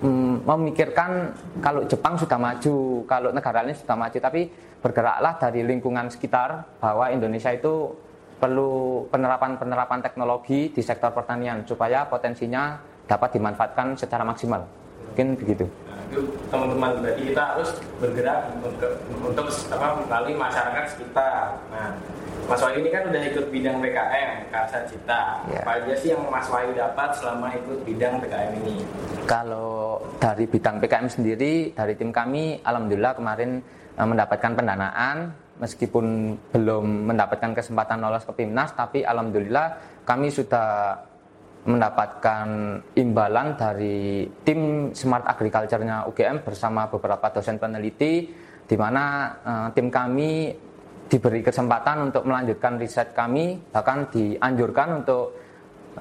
mm, 0.00 0.48
memikirkan 0.48 1.36
kalau 1.60 1.84
Jepang 1.84 2.16
sudah 2.16 2.40
maju, 2.40 3.04
kalau 3.04 3.28
negara 3.36 3.60
lain 3.60 3.76
sudah 3.76 3.92
maju, 4.00 4.16
tapi 4.16 4.48
bergeraklah 4.80 5.36
dari 5.36 5.60
lingkungan 5.60 6.08
sekitar 6.08 6.80
bahwa 6.80 7.12
Indonesia 7.12 7.52
itu 7.52 7.92
perlu 8.40 9.04
penerapan-penerapan 9.12 10.00
teknologi 10.00 10.72
di 10.72 10.82
sektor 10.82 11.12
pertanian 11.12 11.62
supaya 11.68 12.08
potensinya 12.08 12.80
dapat 13.04 13.36
dimanfaatkan 13.36 13.94
secara 13.94 14.24
maksimal. 14.24 14.64
Mungkin 15.12 15.36
begitu. 15.36 15.68
Teman-teman 16.52 17.00
berarti 17.00 17.22
kita 17.32 17.42
harus 17.42 17.70
bergerak 17.96 18.38
untuk, 18.60 18.92
untuk 19.24 19.46
apa 19.72 19.86
melalui 20.04 20.34
masyarakat 20.36 20.84
sekitar. 20.92 21.56
Nah, 21.72 21.96
Mas 22.50 22.58
Wahyu 22.58 22.82
ini 22.82 22.90
kan 22.90 23.06
udah 23.06 23.22
ikut 23.22 23.46
bidang 23.54 23.78
PKM, 23.78 24.30
Karsa 24.50 24.78
Cita. 24.90 25.46
Ya. 25.46 25.62
Apa 25.62 25.78
aja 25.78 25.94
sih 25.94 26.10
yang 26.10 26.26
Mas 26.26 26.50
Wahyu 26.50 26.74
dapat 26.74 27.14
selama 27.14 27.54
ikut 27.54 27.78
bidang 27.86 28.18
PKM 28.18 28.52
ini? 28.66 28.74
Kalau 29.30 30.02
dari 30.18 30.44
bidang 30.50 30.82
PKM 30.82 31.08
sendiri, 31.08 31.70
dari 31.70 31.94
tim 31.94 32.10
kami, 32.10 32.58
alhamdulillah 32.66 33.14
kemarin 33.14 33.62
eh, 33.94 34.06
mendapatkan 34.06 34.52
pendanaan, 34.58 35.30
meskipun 35.62 36.34
belum 36.50 37.14
mendapatkan 37.14 37.54
kesempatan 37.54 38.02
lolos 38.02 38.26
ke 38.26 38.34
PIMNAS, 38.34 38.74
tapi 38.74 39.06
alhamdulillah 39.06 39.78
kami 40.02 40.34
sudah 40.34 40.98
mendapatkan 41.62 42.46
imbalan 42.98 43.54
dari 43.54 44.26
tim 44.42 44.90
Smart 44.90 45.22
Agriculture-nya 45.30 46.10
UGM 46.10 46.42
bersama 46.42 46.90
beberapa 46.90 47.30
dosen 47.30 47.62
peneliti, 47.62 48.34
di 48.66 48.76
mana 48.78 49.30
eh, 49.42 49.68
tim 49.74 49.86
kami 49.86 50.50
diberi 51.06 51.44
kesempatan 51.44 52.08
untuk 52.08 52.24
melanjutkan 52.24 52.80
riset 52.80 53.12
kami, 53.12 53.60
bahkan 53.68 54.08
dianjurkan 54.08 55.04
untuk 55.04 55.36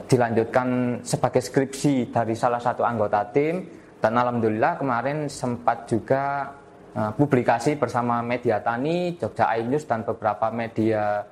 dilanjutkan 0.08 1.00
sebagai 1.04 1.44
skripsi 1.44 2.16
dari 2.16 2.32
salah 2.32 2.64
satu 2.64 2.88
anggota 2.88 3.28
tim 3.28 3.68
dan 4.00 4.16
alhamdulillah 4.16 4.80
kemarin 4.80 5.28
sempat 5.28 5.86
juga 5.86 6.56
uh, 6.96 7.12
publikasi 7.14 7.76
bersama 7.76 8.24
media 8.24 8.64
tani, 8.64 9.20
Jogja 9.20 9.52
iNews 9.60 9.84
dan 9.86 10.08
beberapa 10.08 10.48
media 10.50 11.28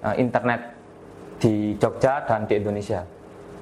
uh, 0.00 0.14
internet 0.14 0.72
di 1.42 1.74
Jogja 1.76 2.22
dan 2.24 2.46
di 2.46 2.54
Indonesia. 2.56 3.13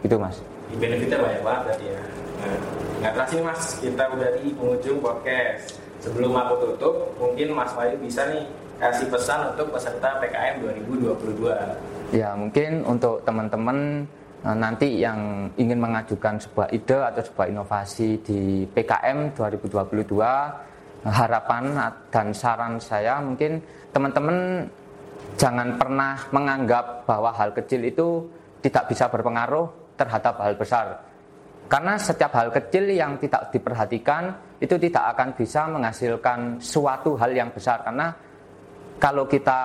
Itu 0.03 0.19
mas. 0.19 0.37
Benefitnya 0.77 1.19
banyak 1.19 1.43
banget 1.43 1.63
berarti 1.67 1.87
ya. 1.87 2.03
Nah, 2.43 2.59
nggak 2.99 3.13
terasa 3.15 3.33
nih 3.39 3.45
mas, 3.47 3.63
kita 3.79 4.05
udah 4.11 4.31
di 4.39 4.45
penghujung 4.55 4.99
podcast. 4.99 5.79
Sebelum 6.03 6.35
aku 6.35 6.55
tutup, 6.59 6.95
mungkin 7.15 7.55
Mas 7.55 7.71
Wahyu 7.79 7.95
bisa 8.03 8.27
nih 8.27 8.43
kasih 8.83 9.07
pesan 9.07 9.55
untuk 9.55 9.71
peserta 9.71 10.19
PKM 10.19 10.59
2022. 10.91 12.19
Ya 12.19 12.35
mungkin 12.35 12.83
untuk 12.83 13.23
teman-teman 13.23 14.03
eh, 14.43 14.57
nanti 14.59 14.99
yang 14.99 15.47
ingin 15.55 15.79
mengajukan 15.79 16.43
sebuah 16.43 16.75
ide 16.75 16.99
atau 16.99 17.23
sebuah 17.23 17.47
inovasi 17.55 18.19
di 18.19 18.67
PKM 18.67 19.39
2022 19.39 21.07
harapan 21.07 21.65
dan 22.11 22.31
saran 22.35 22.79
saya 22.79 23.19
mungkin 23.19 23.63
teman-teman 23.91 24.67
jangan 25.35 25.75
pernah 25.79 26.15
menganggap 26.31 27.07
bahwa 27.07 27.35
hal 27.35 27.51
kecil 27.55 27.83
itu 27.83 28.27
tidak 28.63 28.87
bisa 28.91 29.11
berpengaruh 29.11 29.82
terhadap 29.97 30.41
hal 30.41 30.55
besar. 30.57 30.87
Karena 31.69 31.97
setiap 31.97 32.37
hal 32.37 32.53
kecil 32.53 32.93
yang 32.93 33.17
tidak 33.17 33.49
diperhatikan 33.49 34.35
itu 34.61 34.77
tidak 34.77 35.17
akan 35.17 35.29
bisa 35.33 35.67
menghasilkan 35.73 36.61
suatu 36.61 37.17
hal 37.17 37.33
yang 37.33 37.49
besar. 37.49 37.81
Karena 37.81 38.13
kalau 39.01 39.25
kita 39.25 39.61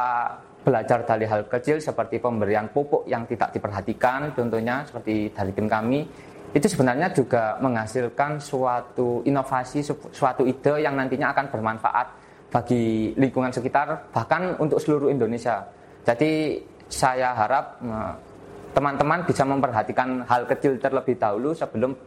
belajar 0.63 1.03
dari 1.07 1.24
hal 1.24 1.48
kecil 1.48 1.79
seperti 1.79 2.19
pemberian 2.19 2.67
pupuk 2.67 3.07
yang 3.07 3.24
tidak 3.24 3.55
diperhatikan 3.55 4.36
contohnya 4.36 4.84
seperti 4.84 5.31
dari 5.31 5.55
tim 5.55 5.63
kami 5.63 6.03
itu 6.51 6.67
sebenarnya 6.67 7.07
juga 7.15 7.55
menghasilkan 7.63 8.36
suatu 8.39 9.24
inovasi 9.24 9.79
suatu 10.12 10.43
ide 10.43 10.84
yang 10.84 11.00
nantinya 11.00 11.31
akan 11.31 11.46
bermanfaat 11.48 12.07
bagi 12.51 13.15
lingkungan 13.15 13.51
sekitar 13.51 14.12
bahkan 14.12 14.55
untuk 14.60 14.79
seluruh 14.79 15.12
Indonesia. 15.12 15.67
Jadi 16.07 16.63
saya 16.88 17.36
harap 17.36 17.84
teman-teman 18.77 19.25
bisa 19.25 19.41
memperhatikan 19.41 20.22
hal 20.29 20.46
kecil 20.46 20.77
terlebih 20.77 21.17
dahulu 21.17 21.50
sebelum 21.57 21.98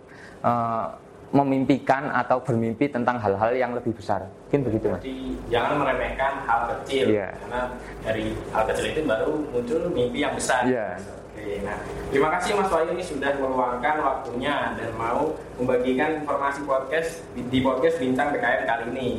uh, 0.46 0.86
memimpikan 1.34 2.14
atau 2.14 2.38
bermimpi 2.38 2.86
tentang 2.86 3.18
hal-hal 3.18 3.50
yang 3.58 3.74
lebih 3.74 3.90
besar. 3.90 4.30
Mungkin 4.46 4.62
begitu, 4.70 4.86
Mas. 4.94 5.02
Jadi 5.02 5.34
jangan 5.50 5.82
meremehkan 5.82 6.46
hal 6.46 6.60
kecil 6.70 7.10
yeah. 7.10 7.34
karena 7.42 7.60
dari 8.06 8.34
hal 8.54 8.62
kecil 8.70 8.86
itu 8.86 9.00
baru 9.02 9.30
muncul 9.50 9.78
mimpi 9.90 10.22
yang 10.22 10.34
besar. 10.38 10.62
Yeah. 10.62 10.94
Oke, 11.34 11.62
nah 11.66 11.78
terima 12.14 12.28
kasih 12.38 12.58
Mas 12.58 12.70
Wahyu 12.70 12.94
ini 12.94 13.02
sudah 13.02 13.30
meluangkan 13.38 13.96
waktunya 14.02 14.74
dan 14.78 14.90
mau 14.94 15.34
membagikan 15.58 16.22
informasi 16.22 16.66
podcast 16.66 17.26
di 17.34 17.58
podcast 17.62 17.98
Bintang 17.98 18.30
PKM 18.30 18.62
kali 18.66 18.84
ini. 18.94 19.10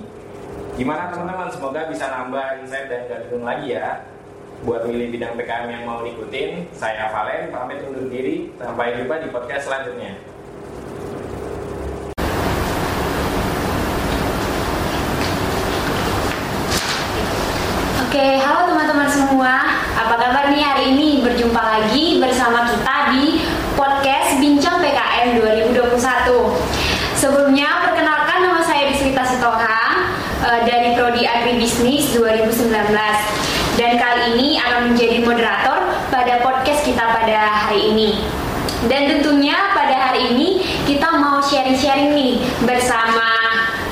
Gimana 0.80 1.12
teman-teman? 1.12 1.52
Semoga 1.52 1.88
bisa 1.92 2.12
nambah 2.12 2.64
insight 2.64 2.88
dan 2.88 3.08
gak 3.12 3.28
lagi 3.44 3.76
ya 3.76 4.04
buat 4.62 4.86
milih 4.86 5.10
bidang 5.18 5.34
PKM 5.34 5.74
yang 5.74 5.84
mau 5.90 6.06
ngikutin, 6.06 6.70
saya 6.78 7.10
Valen 7.10 7.50
pamit 7.50 7.82
undur 7.82 8.06
diri. 8.14 8.54
Sampai 8.62 8.94
jumpa 8.94 9.18
di 9.18 9.28
podcast 9.34 9.66
selanjutnya. 9.66 10.14
Oke, 18.06 18.26
halo 18.38 18.70
teman-teman 18.70 19.10
semua. 19.10 19.54
Apa 19.98 20.16
kabar 20.20 20.54
nih 20.54 20.62
hari 20.62 20.94
ini? 20.94 21.26
Berjumpa 21.26 21.58
lagi 21.58 22.22
bersama 22.22 22.70
kita 22.70 22.96
di 23.18 23.42
podcast 23.74 24.38
Bincang 24.38 24.78
PKM 24.78 25.42
2021. 25.42 25.98
Sebelumnya, 27.18 27.82
perkenalkan 27.82 28.46
nama 28.46 28.62
saya 28.62 28.94
Disrita 28.94 29.26
Sitohang 29.26 30.14
eh, 30.46 30.62
dari 30.70 30.94
Prodi 30.94 31.24
Agribisnis 31.26 32.14
2019 32.14 33.51
dan 33.80 33.96
kali 33.96 34.36
ini 34.36 34.50
akan 34.60 34.92
menjadi 34.92 35.18
moderator 35.24 35.80
pada 36.12 36.44
podcast 36.44 36.84
kita 36.84 37.04
pada 37.04 37.40
hari 37.68 37.96
ini. 37.96 38.10
Dan 38.90 39.06
tentunya 39.14 39.72
pada 39.78 40.10
hari 40.10 40.34
ini 40.34 40.66
kita 40.90 41.06
mau 41.22 41.38
sharing-sharing 41.38 42.18
nih 42.18 42.42
bersama 42.66 43.30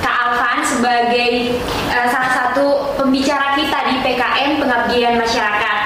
Kak 0.02 0.16
Alvan 0.26 0.60
sebagai 0.66 1.62
uh, 1.94 2.08
salah 2.10 2.32
satu 2.34 2.98
pembicara 2.98 3.54
kita 3.54 3.78
di 3.94 3.96
PKM 4.02 4.58
Pengabdian 4.58 5.22
Masyarakat. 5.22 5.78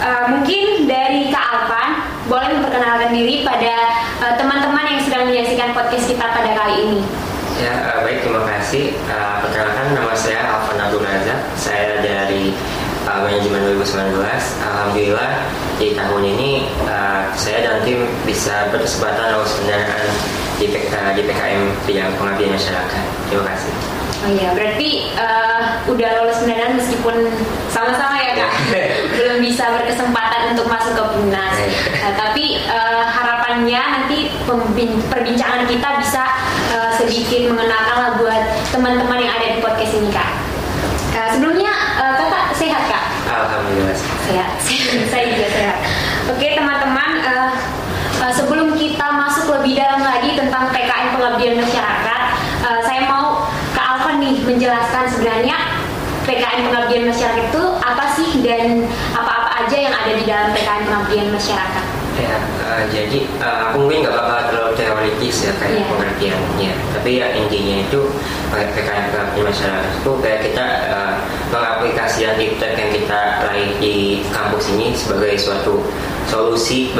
Uh, 0.00 0.24
mungkin 0.36 0.84
dari 0.84 1.32
Kak 1.32 1.46
Alvan 1.48 1.88
boleh 2.28 2.48
memperkenalkan 2.60 3.16
diri 3.16 3.42
pada 3.42 3.74
uh, 4.20 4.34
teman-teman 4.36 4.84
yang 4.92 5.00
sedang 5.00 5.24
menyaksikan 5.32 5.72
podcast 5.72 6.04
kita 6.04 6.24
pada 6.28 6.52
kali 6.52 6.76
ini. 6.84 7.00
Ya, 7.56 7.96
uh, 7.96 7.98
baik 8.04 8.24
terima 8.28 8.44
kasih. 8.44 8.92
Uh, 9.08 9.40
perkenalkan 9.40 9.96
nama 9.96 10.12
saya 10.12 10.44
Alvan 10.52 10.80
Abdul 10.84 11.00
Razak. 11.00 11.40
Saya 11.56 12.00
dari 12.04 12.52
uh, 13.10 13.20
manajemen 13.26 13.60
2019 13.74 14.14
Alhamdulillah 14.62 15.30
di 15.82 15.98
tahun 15.98 16.22
ini 16.22 16.50
uh, 16.86 17.26
saya 17.34 17.64
dan 17.66 17.76
tim 17.82 18.06
bisa 18.22 18.70
berkesempatan 18.70 19.34
lulus 19.34 19.56
pendanaan 19.58 20.06
di, 20.60 20.66
uh, 20.70 21.10
di 21.16 21.22
PKM 21.24 21.62
bidang 21.88 22.12
pengabdian 22.20 22.52
masyarakat. 22.52 23.04
Terima 23.32 23.44
kasih. 23.48 23.72
Oh 24.20 24.28
iya, 24.28 24.52
berarti 24.52 25.08
uh, 25.16 25.60
udah 25.88 26.10
lulus 26.20 26.38
pendanaan 26.44 26.76
meskipun 26.76 27.16
sama-sama 27.72 28.20
ya 28.20 28.36
kak, 28.36 28.52
belum 29.16 29.40
bisa 29.40 29.72
berkesempatan 29.72 30.52
untuk 30.52 30.68
masuk 30.68 30.92
ke 30.92 31.04
Punas. 31.16 31.56
Uh, 32.04 32.12
tapi 32.12 32.60
uh, 32.68 33.08
harapannya 33.08 33.80
nanti 33.80 34.28
perbincangan 35.08 35.64
kita 35.64 35.88
bisa 36.04 36.22
uh, 36.76 36.92
sedikit 37.00 37.48
mengenalkan 37.48 37.96
lah 37.96 38.12
buat 38.20 38.42
teman-teman 38.68 39.24
yang 39.24 39.32
ada 39.32 39.56
di 39.56 39.58
podcast 39.64 39.96
ini 39.96 40.12
kak. 40.12 40.28
Uh, 41.16 41.28
sebelumnya 41.32 41.72
uh, 41.96 42.12
kakak 42.20 42.44
sehat 42.60 42.84
kak? 42.84 43.04
Alhamdulillah. 43.26 43.96
Sehat. 44.28 44.50
Saya 45.10 45.24
juga 45.32 45.46
sehat. 45.50 45.78
Oke 46.30 46.54
teman-teman, 46.54 47.10
uh, 47.26 47.50
uh, 48.22 48.32
sebelum 48.34 48.74
kita 48.78 49.06
masuk 49.18 49.50
lebih 49.58 49.82
dalam 49.82 50.02
lagi 50.02 50.38
tentang 50.38 50.70
PKN 50.70 51.08
pengabdian 51.18 51.56
masyarakat, 51.58 52.20
uh, 52.62 52.80
saya 52.86 53.02
mau 53.10 53.50
ke 53.74 53.80
Alvan 53.80 54.22
nih 54.22 54.36
menjelaskan 54.46 55.04
sebenarnya 55.10 55.56
PKN 56.28 56.70
pengabdian 56.70 57.04
masyarakat 57.10 57.42
itu 57.50 57.62
dan 58.50 58.82
apa-apa 59.14 59.50
aja 59.66 59.76
yang 59.78 59.94
ada 59.94 60.12
di 60.18 60.24
dalam 60.26 60.50
PKN 60.50 60.82
pengabdian 60.90 61.28
masyarakat. 61.30 61.84
Ya, 62.18 62.36
uh, 62.66 62.82
jadi 62.90 63.30
uh, 63.38 63.70
aku 63.70 63.86
mungkin 63.86 64.02
nggak 64.02 64.16
bakal 64.18 64.38
terlalu 64.50 64.72
teoritis 64.74 65.36
ya 65.46 65.52
kayak 65.62 65.78
yeah. 65.78 65.88
pengertiannya. 65.88 66.72
Tapi 66.98 67.10
ya 67.22 67.26
intinya 67.38 67.76
itu 67.86 68.00
PKN 68.50 69.06
pengabdian 69.14 69.46
masyarakat 69.46 69.90
itu 70.02 70.12
kayak 70.18 70.40
kita 70.42 70.64
uh, 70.90 71.12
mengaplikasikan 71.54 72.34
iptek 72.42 72.72
yang 72.74 72.90
kita 72.90 73.20
raih 73.46 73.70
di 73.78 74.26
kampus 74.34 74.74
ini 74.74 74.92
sebagai 74.92 75.38
suatu 75.38 75.86
solusi 76.30 76.94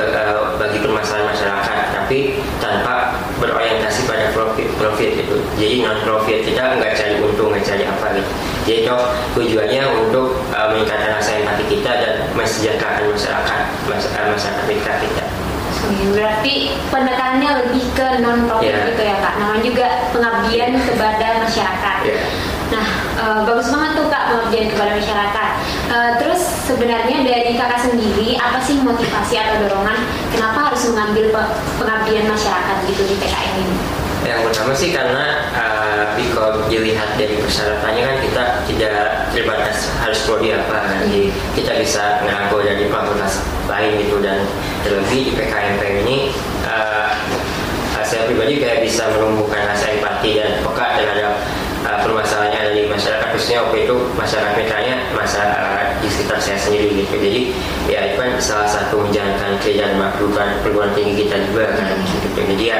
bagi 0.58 0.78
permasalahan 0.82 1.30
masyarakat 1.30 1.78
tapi 1.94 2.42
tanpa 2.58 3.14
berorientasi 3.38 4.02
pada 4.10 4.34
profit 4.34 4.66
profit 4.74 5.22
itu 5.22 5.38
jadi 5.54 5.86
non 5.86 6.02
profit 6.02 6.42
kita 6.42 6.74
nggak 6.74 6.98
cari 6.98 7.22
untung 7.22 7.54
nggak 7.54 7.62
cari 7.62 7.86
apa 7.86 8.18
gitu 8.18 8.30
jadi 8.66 8.78
itu 8.82 8.96
tujuannya 9.38 9.82
untuk 10.02 10.42
uh, 10.50 10.74
meningkatkan 10.74 11.19
kita 11.70 11.90
dan 12.02 12.14
mensejahterakan 12.34 13.06
masyarakat 13.14 13.58
masyarakat 13.86 14.66
kita 14.66 14.92
kita 15.06 15.24
Berarti 15.90 16.76
penekanannya 16.92 17.50
lebih 17.64 17.84
ke 17.96 18.20
non 18.20 18.44
profit 18.46 18.68
yeah. 18.68 18.86
gitu 18.92 19.02
ya 19.02 19.16
kak. 19.18 19.34
Namanya 19.40 19.62
juga 19.64 19.86
pengabdian 20.12 20.76
kepada 20.76 21.26
masyarakat. 21.40 21.98
Yeah. 22.04 22.22
Nah, 22.70 22.86
e, 23.18 23.24
bagus 23.48 23.68
banget 23.72 23.90
tuh 23.98 24.06
kak 24.12 24.24
pengabdian 24.30 24.66
kepada 24.70 24.92
masyarakat. 25.00 25.48
E, 25.90 25.96
terus 26.20 26.42
sebenarnya 26.68 27.16
dari 27.24 27.56
kakak 27.56 27.80
sendiri 27.80 28.38
apa 28.38 28.60
sih 28.62 28.78
motivasi 28.78 29.34
atau 29.40 29.66
dorongan 29.66 29.98
kenapa 30.30 30.70
harus 30.70 30.84
mengambil 30.92 31.32
pengabdian 31.80 32.28
masyarakat 32.28 32.76
gitu 32.86 33.02
di 33.08 33.14
PKN 33.18 33.54
ini? 33.64 33.99
Yang 34.30 34.40
pertama 34.46 34.72
sih 34.78 34.94
karena 34.94 35.24
uh, 35.58 36.06
kalau 36.30 36.62
dilihat 36.70 37.18
dari 37.18 37.34
persyaratannya 37.42 38.02
kan 38.06 38.16
kita 38.22 38.42
tidak 38.70 38.94
terbatas 39.34 39.90
harus 39.98 40.22
prodi 40.22 40.54
apa 40.54 40.70
kan, 40.70 41.02
jadi 41.10 41.34
kita 41.58 41.72
bisa 41.82 42.22
ngaku 42.22 42.62
dari 42.62 42.86
fakultas 42.86 43.42
lain 43.66 43.98
gitu 43.98 44.22
dan 44.22 44.46
terlebih 44.86 45.30
di 45.30 45.32
PKMP 45.34 45.82
ini 46.06 46.16
uh, 46.62 47.10
saya 48.06 48.26
pribadi 48.30 48.62
kayak 48.62 48.86
bisa 48.86 49.10
menumbuhkan 49.18 49.66
rasa 49.66 49.90
empati 49.98 50.38
dan 50.38 50.62
peka 50.62 50.86
terhadap 50.98 51.32
uh, 51.86 51.98
permasalahan 52.02 52.50
yang 52.54 52.62
ada 52.70 52.72
di 52.74 52.82
masyarakat 52.86 53.28
khususnya 53.34 53.58
waktu 53.66 53.86
itu 53.86 53.94
masyarakat 54.14 54.52
mitranya 54.58 54.94
uh, 55.14 55.82
di 55.98 56.08
sekitar 56.10 56.38
saya 56.38 56.58
sendiri 56.58 57.02
gitu. 57.02 57.14
Jadi 57.18 57.42
ya 57.90 58.10
itu 58.10 58.16
kan 58.18 58.30
salah 58.38 58.70
satu 58.70 59.02
menjalankan 59.02 59.58
kerjaan 59.58 59.98
perguruan 59.98 60.48
perguruan 60.62 60.90
tinggi 60.94 61.26
kita 61.26 61.38
juga 61.50 61.74
kan 61.74 61.98
gitu. 62.02 62.28
Jadi 62.34 62.64
ya 62.66 62.78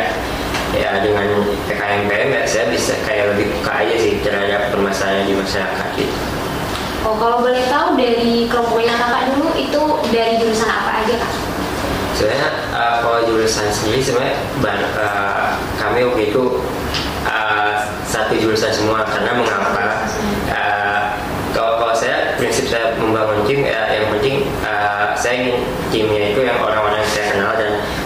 ya 0.77 1.03
dengan 1.03 1.27
PKMPM 1.67 2.29
ya 2.31 2.43
saya 2.47 2.71
bisa 2.71 2.95
kayak 3.03 3.35
lebih 3.35 3.51
buka 3.59 3.73
aja 3.83 3.95
sih 3.99 4.23
terhadap 4.23 4.71
permasalahan 4.71 5.27
di 5.27 5.35
masyarakat 5.35 5.89
gitu. 5.99 6.17
Oh 7.01 7.17
kalau 7.17 7.41
boleh 7.41 7.65
tahu 7.67 7.97
dari 7.97 8.47
kelompoknya 8.47 8.95
kakak 8.95 9.23
dulu 9.35 9.49
itu 9.57 9.83
dari 10.13 10.37
jurusan 10.39 10.69
apa 10.69 10.91
aja 11.03 11.15
kak? 11.17 11.33
Sebenarnya 12.15 12.51
uh, 12.77 12.95
kalau 13.01 13.19
jurusan 13.25 13.67
sendiri 13.73 14.05
sebenarnya 14.05 14.37
uh, 15.01 15.57
kami 15.81 16.05
waktu 16.05 16.29
itu 16.29 16.61
uh, 17.25 17.73
satu 18.05 18.37
jurusan 18.37 18.71
semua 18.71 19.03
karena 19.09 19.41
mengapa? 19.41 20.05
Uh, 20.53 21.03
kalau 21.57 21.81
kalau 21.81 21.95
saya 21.97 22.37
prinsip 22.37 22.69
saya 22.69 22.95
membangun 23.01 23.43
tim 23.49 23.65
ya 23.65 23.89
yang 23.91 24.13
penting 24.13 24.47
uh, 24.63 25.17
saya 25.17 25.35
ingin 25.41 25.57
timnya 25.89 26.37
itu 26.37 26.45
yang 26.45 26.61
orang 26.61 26.81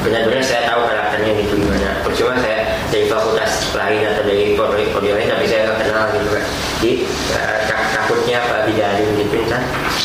benar-benar 0.04 0.44
saya 0.44 0.68
tahu 0.68 0.84
karakternya 0.84 1.32
gitu 1.40 1.56
gimana 1.56 1.96
percuma 2.04 2.36
saya 2.36 2.76
dari 2.92 3.08
fakultas 3.08 3.63
lain 3.74 4.00
atau 4.06 4.22
dari 4.22 4.54
prodi 4.56 5.10
lain 5.10 5.28
tapi 5.28 5.44
saya 5.50 5.60
nggak 5.68 5.78
kenal 5.84 6.04
gitu 6.14 6.28
kan 6.30 6.44
jadi 6.80 6.94
uh, 7.36 7.58
takutnya 7.92 8.36
apa 8.42 8.56
dijalin 8.70 9.08
gitu 9.18 9.36
kan 9.50 9.62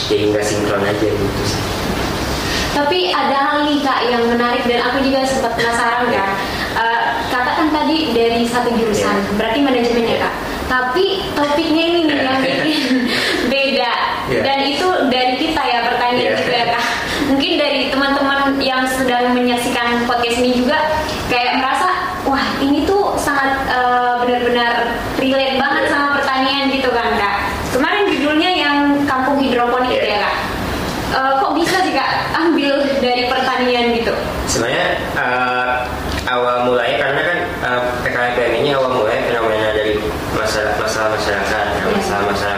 jadi 0.10 0.24
nggak 0.34 0.46
sinkron 0.46 0.84
aja 0.84 1.08
gitu 1.08 1.44
sih 1.46 1.80
tapi 2.80 3.10
ada 3.10 3.38
hal 3.50 3.58
nih 3.66 3.82
kak 3.82 4.00
yang 4.08 4.24
menarik 4.30 4.62
dan 4.70 4.80
aku 4.88 5.02
juga 5.02 5.26
sempat 5.26 5.58
penasaran 5.58 6.06
kan. 6.14 6.30
Uh, 6.78 7.02
kakak 7.34 7.56
kan 7.60 7.68
tadi 7.74 8.14
dari 8.14 8.46
satu 8.46 8.70
jurusan, 8.72 9.10
yeah. 9.10 9.36
berarti 9.36 9.60
manajemen 9.66 10.06
ya 10.06 10.18
kak. 10.22 10.34
Tapi 10.70 11.06
topiknya 11.34 11.84
ini 11.90 12.02
nih 12.06 12.18
yang 12.22 12.40
bikin 12.40 12.82
beda 13.52 13.92
yeah. 14.30 14.44
dan 14.46 14.58
itu 14.70 14.88
dari 15.10 15.34
kita 15.42 15.62
ya 15.66 15.80
pertanyaan 15.92 16.24
yeah. 16.24 16.40
gitu 16.40 16.52
ya 16.54 16.66
kak. 16.78 16.86
Mungkin 17.30 17.52
dari 17.58 17.80
teman-teman 17.90 18.40
yang 18.62 18.86
sedang 18.86 19.34
menyaksikan 19.34 20.06
podcast 20.06 20.38
ini 20.40 20.62
juga 20.62 20.78
kayak 21.28 21.58
merasa 21.60 21.90
wah 22.30 22.46
ini 22.62 22.86
tuh 22.86 23.18
sangat 23.18 23.66
uh, 23.74 24.22
benar-benar 24.24 24.94
relate 25.18 25.58
banget 25.58 25.84
yeah. 25.84 25.92
sama 25.92 26.08
pertanyaan 26.22 26.70
gitu 26.70 26.90
kan 26.94 27.18
kak. 27.18 27.36
Kemarin 27.74 28.08
judulnya 28.14 28.52
yang 28.56 28.78
kampung 29.10 29.42
hidroponik 29.42 29.90
yeah. 29.90 29.98
gitu 29.98 30.08
ya 30.16 30.20
kak 30.22 30.38
uh, 31.14 31.34
kok 31.42 31.52
bisa 31.58 31.78
sih 31.86 31.94
kak 31.94 32.10
ambil 32.38 32.82
dari 33.02 33.26
pertanian 33.30 33.94
gitu? 33.98 34.14
Sebenarnya 34.46 34.88
uh, 35.18 35.86
awal 36.30 36.70
mulanya 36.70 36.98
karena 37.02 37.22
kan 37.22 37.38
uh, 37.66 37.82
PKPM 38.06 38.54
ini 38.62 38.70
awal 38.74 38.94
mulanya 38.94 39.24
fenomena 39.30 39.70
dari 39.74 39.98
masalah 40.34 40.74
masalah 40.78 41.10
masyarakat. 41.18 41.66
Nah, 41.78 41.86
iya. 41.90 42.18
masalah 42.26 42.58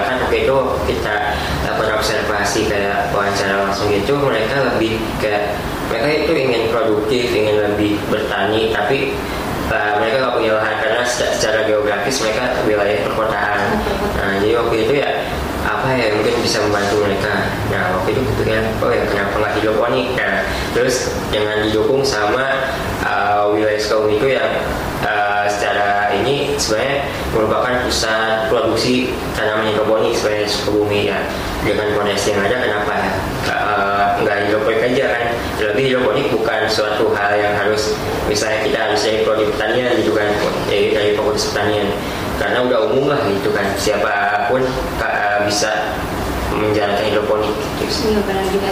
kita 0.89 1.35
lakukan 1.65 2.01
observasi 2.01 2.67
kayak 2.67 3.11
wawancara 3.13 3.67
langsung 3.67 3.87
gitu 3.91 4.17
mereka 4.17 4.63
lebih 4.73 4.97
kayak 5.21 5.55
mereka 5.91 6.07
itu 6.23 6.31
ingin 6.31 6.63
produktif, 6.71 7.25
ingin 7.35 7.59
lebih 7.59 7.99
bertani, 8.07 8.71
tapi 8.71 9.11
uh, 9.67 9.99
mereka 9.99 10.23
nggak 10.23 10.35
punya 10.39 10.51
lahan 10.55 10.75
karena 10.79 11.03
secara 11.03 11.67
geografis 11.67 12.23
mereka 12.23 12.55
wilayah 12.63 13.03
perkotaan. 13.03 13.59
Nah, 14.15 14.39
jadi 14.39 14.55
waktu 14.55 14.75
itu 14.87 14.93
ya 15.03 15.11
apa 15.67 15.91
ya 15.93 16.15
mungkin 16.15 16.33
bisa 16.39 16.63
membantu 16.63 17.03
mereka. 17.03 17.51
Nah 17.69 17.91
waktu 17.99 18.17
itu 18.17 18.21
gitu 18.33 18.43
kan 18.49 18.63
oh 18.81 18.89
ya 18.89 19.03
kenapa 19.05 19.33
nggak 19.37 19.53
hidroponik 19.61 20.07
nah 20.17 20.41
terus 20.73 21.13
jangan 21.29 21.61
didukung 21.61 22.01
sama 22.01 22.65
uh, 23.05 23.53
wilayah 23.53 23.77
Sukabumi 23.77 24.17
itu 24.17 24.27
yang 24.33 24.49
uh, 25.05 25.45
secara 25.45 26.00
ini 26.19 26.55
sebenarnya 26.59 27.07
merupakan 27.31 27.73
pusat 27.87 28.51
produksi 28.51 29.15
tanaman 29.37 29.71
hidroponik 29.71 30.13
sebenarnya 30.17 30.47
Sukabumi 30.51 30.99
ya. 31.07 31.19
Dengan 31.61 31.93
kondisi 31.93 32.33
yang 32.33 32.41
ada 32.41 32.57
kenapa 32.57 32.91
ya? 32.97 33.11
Nggak 34.21 34.37
hidroponik 34.47 34.81
aja 34.81 35.05
kan? 35.13 35.23
Lebih 35.61 35.83
hidroponik 35.87 36.27
bukan 36.33 36.61
suatu 36.67 37.13
hal 37.13 37.31
yang 37.37 37.53
harus 37.55 37.93
misalnya 38.25 38.65
kita 38.65 38.77
harus 38.89 38.99
dari 39.01 39.19
prodi 39.23 39.45
pertanian 39.53 39.93
gitu 40.01 40.11
kan? 40.17 40.27
Dari, 40.67 40.93
dari 40.93 41.11
fokus 41.13 41.53
pertanian. 41.53 41.87
Karena 42.41 42.65
udah 42.65 42.79
umum 42.89 43.13
lah 43.13 43.21
gitu 43.29 43.53
kan? 43.53 43.65
Siapa 43.77 44.49
pun 44.49 44.65
uh, 44.97 45.39
bisa 45.45 45.93
menjalankan 46.51 47.05
hidroponik 47.07 47.53
gitu. 47.79 48.11
Iya 48.11 48.21
benar 48.25 48.45
juga. 48.49 48.69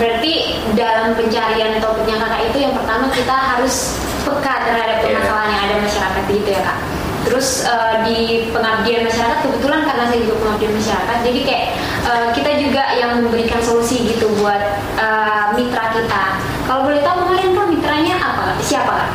Berarti 0.00 0.56
dalam 0.72 1.12
pencarian 1.12 1.76
topiknya 1.76 2.16
kakak 2.16 2.40
itu 2.48 2.58
yang 2.64 2.72
pertama 2.72 3.12
kita 3.12 3.36
harus 3.36 4.00
peka 4.24 4.54
terhadap 4.64 4.96
iya. 4.96 5.04
permasalahan 5.04 5.44
yeah. 5.44 5.52
yang 5.52 5.62
ada 5.68 5.76
masyarakat 5.84 6.22
gitu 6.32 6.48
ya 6.48 6.62
kak. 6.64 6.78
Terus 7.20 7.48
uh, 7.68 8.00
di 8.08 8.48
pengabdian 8.48 9.04
masyarakat 9.04 9.38
kebetulan 9.44 9.84
karena 9.84 10.04
saya 10.08 10.18
juga 10.24 10.34
pengabdian 10.40 10.72
masyarakat, 10.72 11.16
jadi 11.20 11.40
kayak 11.44 11.66
uh, 12.08 12.26
kita 12.32 12.50
juga 12.64 12.82
yang 12.96 13.10
memberikan 13.20 13.60
solusi 13.60 14.08
gitu 14.08 14.24
buat 14.40 14.62
uh, 14.96 15.52
mitra 15.52 15.92
kita. 15.92 16.24
Kalau 16.64 16.88
boleh 16.88 17.04
tahu 17.04 17.28
kemarin 17.28 17.52
kan 17.52 17.66
mitranya 17.68 18.14
apa? 18.16 18.56
Siapa 18.64 18.92
kak? 18.96 19.10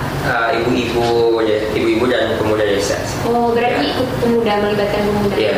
ibu-ibu, 0.62 1.42
uh, 1.42 1.74
ibu-ibu 1.74 2.06
dan 2.06 2.38
pemuda 2.38 2.62
desa. 2.62 2.98
Oh 3.26 3.50
berarti 3.58 3.90
ya. 3.90 3.92
ikut 3.98 4.10
pemuda 4.22 4.54
melibatkan 4.62 5.02
pemuda. 5.02 5.36
Iya. 5.36 5.58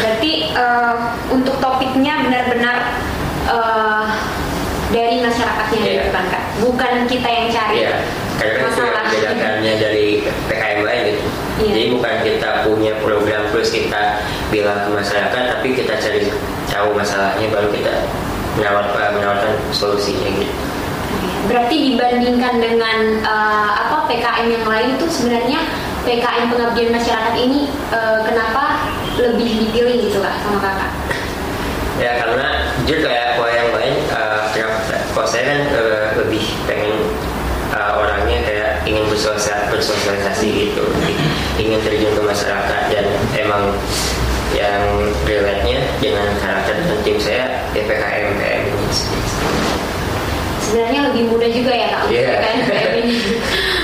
Berarti 0.00 0.32
uh, 0.56 0.96
untuk 1.28 1.56
topiknya 1.60 2.24
benar-benar 2.24 2.76
uh, 3.46 4.04
dari 4.90 5.18
masyarakatnya 5.22 5.78
yeah. 5.82 5.94
gitu 5.98 6.10
kan 6.14 6.24
kak, 6.30 6.44
bukan 6.62 6.92
kita 7.10 7.28
yang 7.28 7.48
cari. 7.50 7.76
Yeah. 7.86 8.00
Karena 8.36 8.68
membedakannya 8.68 9.74
dari 9.80 10.06
PKM 10.46 10.80
lain 10.84 11.02
gitu. 11.08 11.22
Yeah. 11.24 11.66
Jadi 11.72 11.82
bukan 11.96 12.14
kita 12.22 12.50
punya 12.68 12.92
program 13.00 13.42
terus 13.50 13.72
kita 13.72 14.20
bilang 14.52 14.86
ke 14.86 14.90
masyarakat, 14.92 15.42
tapi 15.56 15.68
kita 15.72 15.94
cari 15.98 16.28
tahu 16.68 16.88
masalahnya 16.92 17.46
baru 17.48 17.68
kita 17.72 17.94
menawarkan, 18.60 19.16
menawarkan 19.16 19.52
solusinya 19.72 20.28
gitu. 20.36 20.54
Berarti 21.46 21.76
dibandingkan 21.94 22.58
dengan 22.58 23.22
uh, 23.22 23.70
apa 23.86 24.10
PKM 24.10 24.46
yang 24.50 24.66
lain 24.66 24.88
itu 24.98 25.06
sebenarnya 25.06 25.62
PKM 26.02 26.50
pengabdian 26.50 26.90
masyarakat 26.90 27.34
ini 27.38 27.70
uh, 27.94 28.22
kenapa 28.26 28.90
lebih 29.14 29.66
dipilih 29.66 30.10
gitu 30.10 30.18
kak 30.18 30.42
sama 30.42 30.58
kakak? 30.58 30.92
Ya 31.96 32.18
karena 32.20 32.74
jujur 32.84 33.08
kayak 33.08 33.40
yang 33.40 33.70
lain, 33.72 33.94
uh, 34.12 34.52
kalau 35.16 35.28
saya 35.28 35.35
kan 35.46 35.58
uh, 35.70 36.08
lebih 36.18 36.42
pengen 36.66 36.92
uh, 37.70 38.02
orangnya 38.02 38.42
kayak 38.42 38.70
ingin 38.82 39.06
bersosialisasi, 39.06 39.70
bersosialisasi 39.70 40.46
gitu, 40.50 40.84
ingin 41.62 41.78
terjun 41.86 42.12
ke 42.18 42.22
masyarakat 42.22 42.82
dan 42.90 43.06
emang 43.38 43.70
yang 44.54 44.82
relate-nya 45.26 45.78
dengan 46.02 46.26
karakter 46.40 46.74
dan 46.80 46.98
tim 47.04 47.18
saya 47.20 47.66
ya 47.76 47.82
PKM 47.84 48.26
PKM 48.40 48.64
Sebenarnya 50.66 51.00
lebih 51.12 51.22
mudah 51.30 51.50
juga 51.50 51.72
ya 51.76 51.86
kak 51.94 52.04
yeah. 52.10 52.42
PKM 52.66 52.92
ini. 53.04 53.16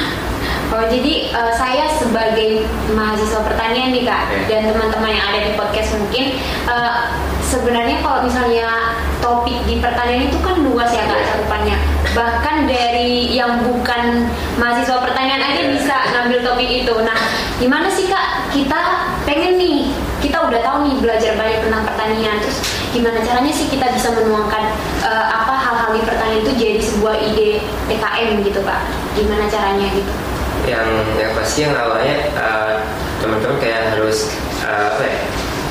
Oh, 0.73 0.81
jadi 0.89 1.29
uh, 1.37 1.53
saya 1.53 1.85
sebagai 2.01 2.65
mahasiswa 2.97 3.45
pertanian 3.45 3.93
nih 3.93 4.09
kak 4.09 4.25
yeah. 4.49 4.65
dan 4.65 4.73
teman-teman 4.73 5.13
yang 5.13 5.25
ada 5.29 5.41
di 5.45 5.53
podcast 5.53 5.93
mungkin 6.01 6.41
uh, 6.65 7.13
sebenarnya 7.45 8.01
kalau 8.01 8.25
misalnya 8.25 8.97
topik 9.21 9.61
di 9.69 9.85
pertanian 9.85 10.33
itu 10.33 10.41
kan 10.41 10.65
luas 10.65 10.89
ya 10.89 11.05
kak 11.05 11.21
yeah. 11.21 11.29
cakupannya. 11.29 11.77
Bahkan 12.17 12.57
dari 12.65 13.37
yang 13.37 13.61
bukan 13.69 14.33
mahasiswa 14.57 14.97
pertanian 15.05 15.45
aja 15.45 15.61
yeah. 15.61 15.73
bisa 15.77 15.97
ngambil 16.17 16.41
topik 16.41 16.71
itu. 16.73 16.95
Nah, 17.05 17.21
gimana 17.61 17.93
sih 17.93 18.09
kak 18.09 18.49
kita 18.57 19.13
pengen 19.29 19.61
nih 19.61 19.93
kita 20.25 20.41
udah 20.41 20.61
tahu 20.65 20.89
nih 20.89 20.97
belajar 21.05 21.37
banyak 21.37 21.69
tentang 21.69 21.85
pertanian 21.85 22.41
terus 22.41 22.65
gimana 22.97 23.21
caranya 23.21 23.53
sih 23.53 23.69
kita 23.69 23.93
bisa 23.93 24.09
menuangkan 24.15 24.73
uh, 25.05 25.27
apa 25.37 25.53
hal-hal 25.53 25.91
di 25.99 26.03
pertanian 26.07 26.41
itu 26.47 26.53
jadi 26.57 26.81
sebuah 26.81 27.17
ide 27.21 27.61
PKM 27.91 28.41
gitu 28.47 28.61
kak 28.65 28.87
gimana 29.19 29.51
caranya 29.51 29.91
gitu 29.93 30.32
yang 30.69 30.87
yang 31.19 31.33
pasti 31.35 31.67
yang 31.67 31.75
awalnya 31.75 32.17
uh, 32.39 32.73
teman-teman 33.19 33.57
kayak 33.59 33.95
harus 33.95 34.31
uh, 34.63 34.95
apa 34.95 35.05
ya 35.07 35.19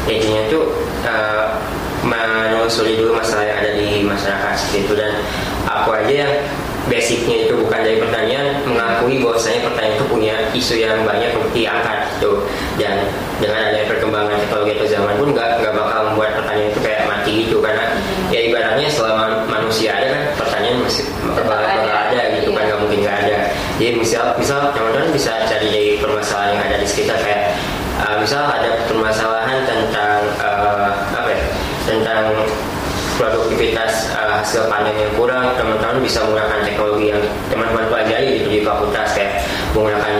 intinya 0.09 0.43
tuh 0.49 0.65
uh, 1.07 1.55
menelusuri 2.01 2.97
dulu 2.97 3.13
masalah 3.13 3.45
yang 3.45 3.57
ada 3.61 3.71
di 3.77 4.01
masyarakat 4.01 4.55
gitu 4.73 4.97
dan 4.97 5.21
aku 5.69 5.93
aja 5.93 6.25
yang 6.25 6.33
basicnya 6.89 7.45
itu 7.45 7.53
bukan 7.61 7.79
dari 7.85 8.01
pertanian 8.01 8.57
mengakui 8.65 9.21
bahwasanya 9.21 9.69
pertanian 9.69 9.93
itu 10.01 10.05
punya 10.09 10.35
isu 10.55 10.75
yang 10.81 11.05
banyak 11.05 11.29
untuk 11.37 11.51
diangkat 11.53 12.09
gitu. 12.17 12.31
Dan 12.81 13.05
dengan 13.37 13.69
adanya 13.69 13.85
perkembangan 13.85 14.35
teknologi 14.41 14.71
atau 14.81 14.87
zaman 14.89 15.13
pun 15.21 15.29
nggak 15.37 15.49
nggak 15.61 15.73
bakal 15.77 15.99
membuat 16.09 16.31
pertanian 16.41 16.67
itu 16.73 16.81
kayak 16.81 17.01
mati 17.05 17.31
gitu. 17.45 17.57
Karena 17.61 17.85
ya 18.33 18.39
ibaratnya 18.49 18.87
selama 18.89 19.45
manusia 19.45 19.93
ada 19.93 20.07
kan 20.09 20.23
pertanian 20.41 20.75
masih 20.81 21.05
bakal, 21.37 21.61
bakal 21.61 21.97
ada 22.09 22.21
gitu 22.41 22.49
kan 22.49 22.63
nggak 22.65 22.79
mungkin 22.81 22.99
nggak 23.05 23.17
ada 23.27 23.37
jadi 23.81 23.97
misal 23.97 24.37
misal 24.37 24.69
teman-teman 24.77 25.09
bisa 25.09 25.41
cari 25.49 25.73
dari 25.73 25.97
permasalahan 25.97 26.53
yang 26.53 26.61
ada 26.69 26.77
di 26.77 26.85
sekitar 26.85 27.17
kayak 27.25 27.57
uh, 27.97 28.21
misal 28.21 28.45
ada 28.45 28.85
permasalahan 28.85 29.65
tentang 29.65 30.21
uh, 30.37 30.93
apa 31.17 31.33
ya 31.33 31.41
tentang 31.89 32.29
produktivitas 33.17 34.13
uh, 34.13 34.37
hasil 34.37 34.69
panen 34.69 34.93
yang 34.93 35.09
kurang 35.17 35.57
teman-teman 35.57 35.97
bisa 35.97 36.21
menggunakan 36.21 36.61
teknologi 36.61 37.09
yang 37.09 37.21
teman-teman 37.49 37.89
pelajari 37.89 38.37
gitu 38.37 38.47
di 38.53 38.61
fakultas 38.61 39.17
kayak 39.17 39.41
menggunakan 39.73 40.13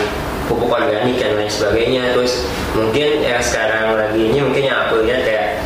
pupuk 0.50 0.74
organik 0.74 1.16
dan 1.22 1.38
lain 1.38 1.52
sebagainya. 1.54 2.18
Terus 2.18 2.50
mungkin 2.74 3.22
yang 3.22 3.46
sekarang 3.46 3.94
lagi 3.94 4.22
ini 4.26 4.42
mungkin 4.42 4.64
yang 4.74 4.90
aku 4.90 5.06
lihat 5.06 5.22
kayak 5.22 5.62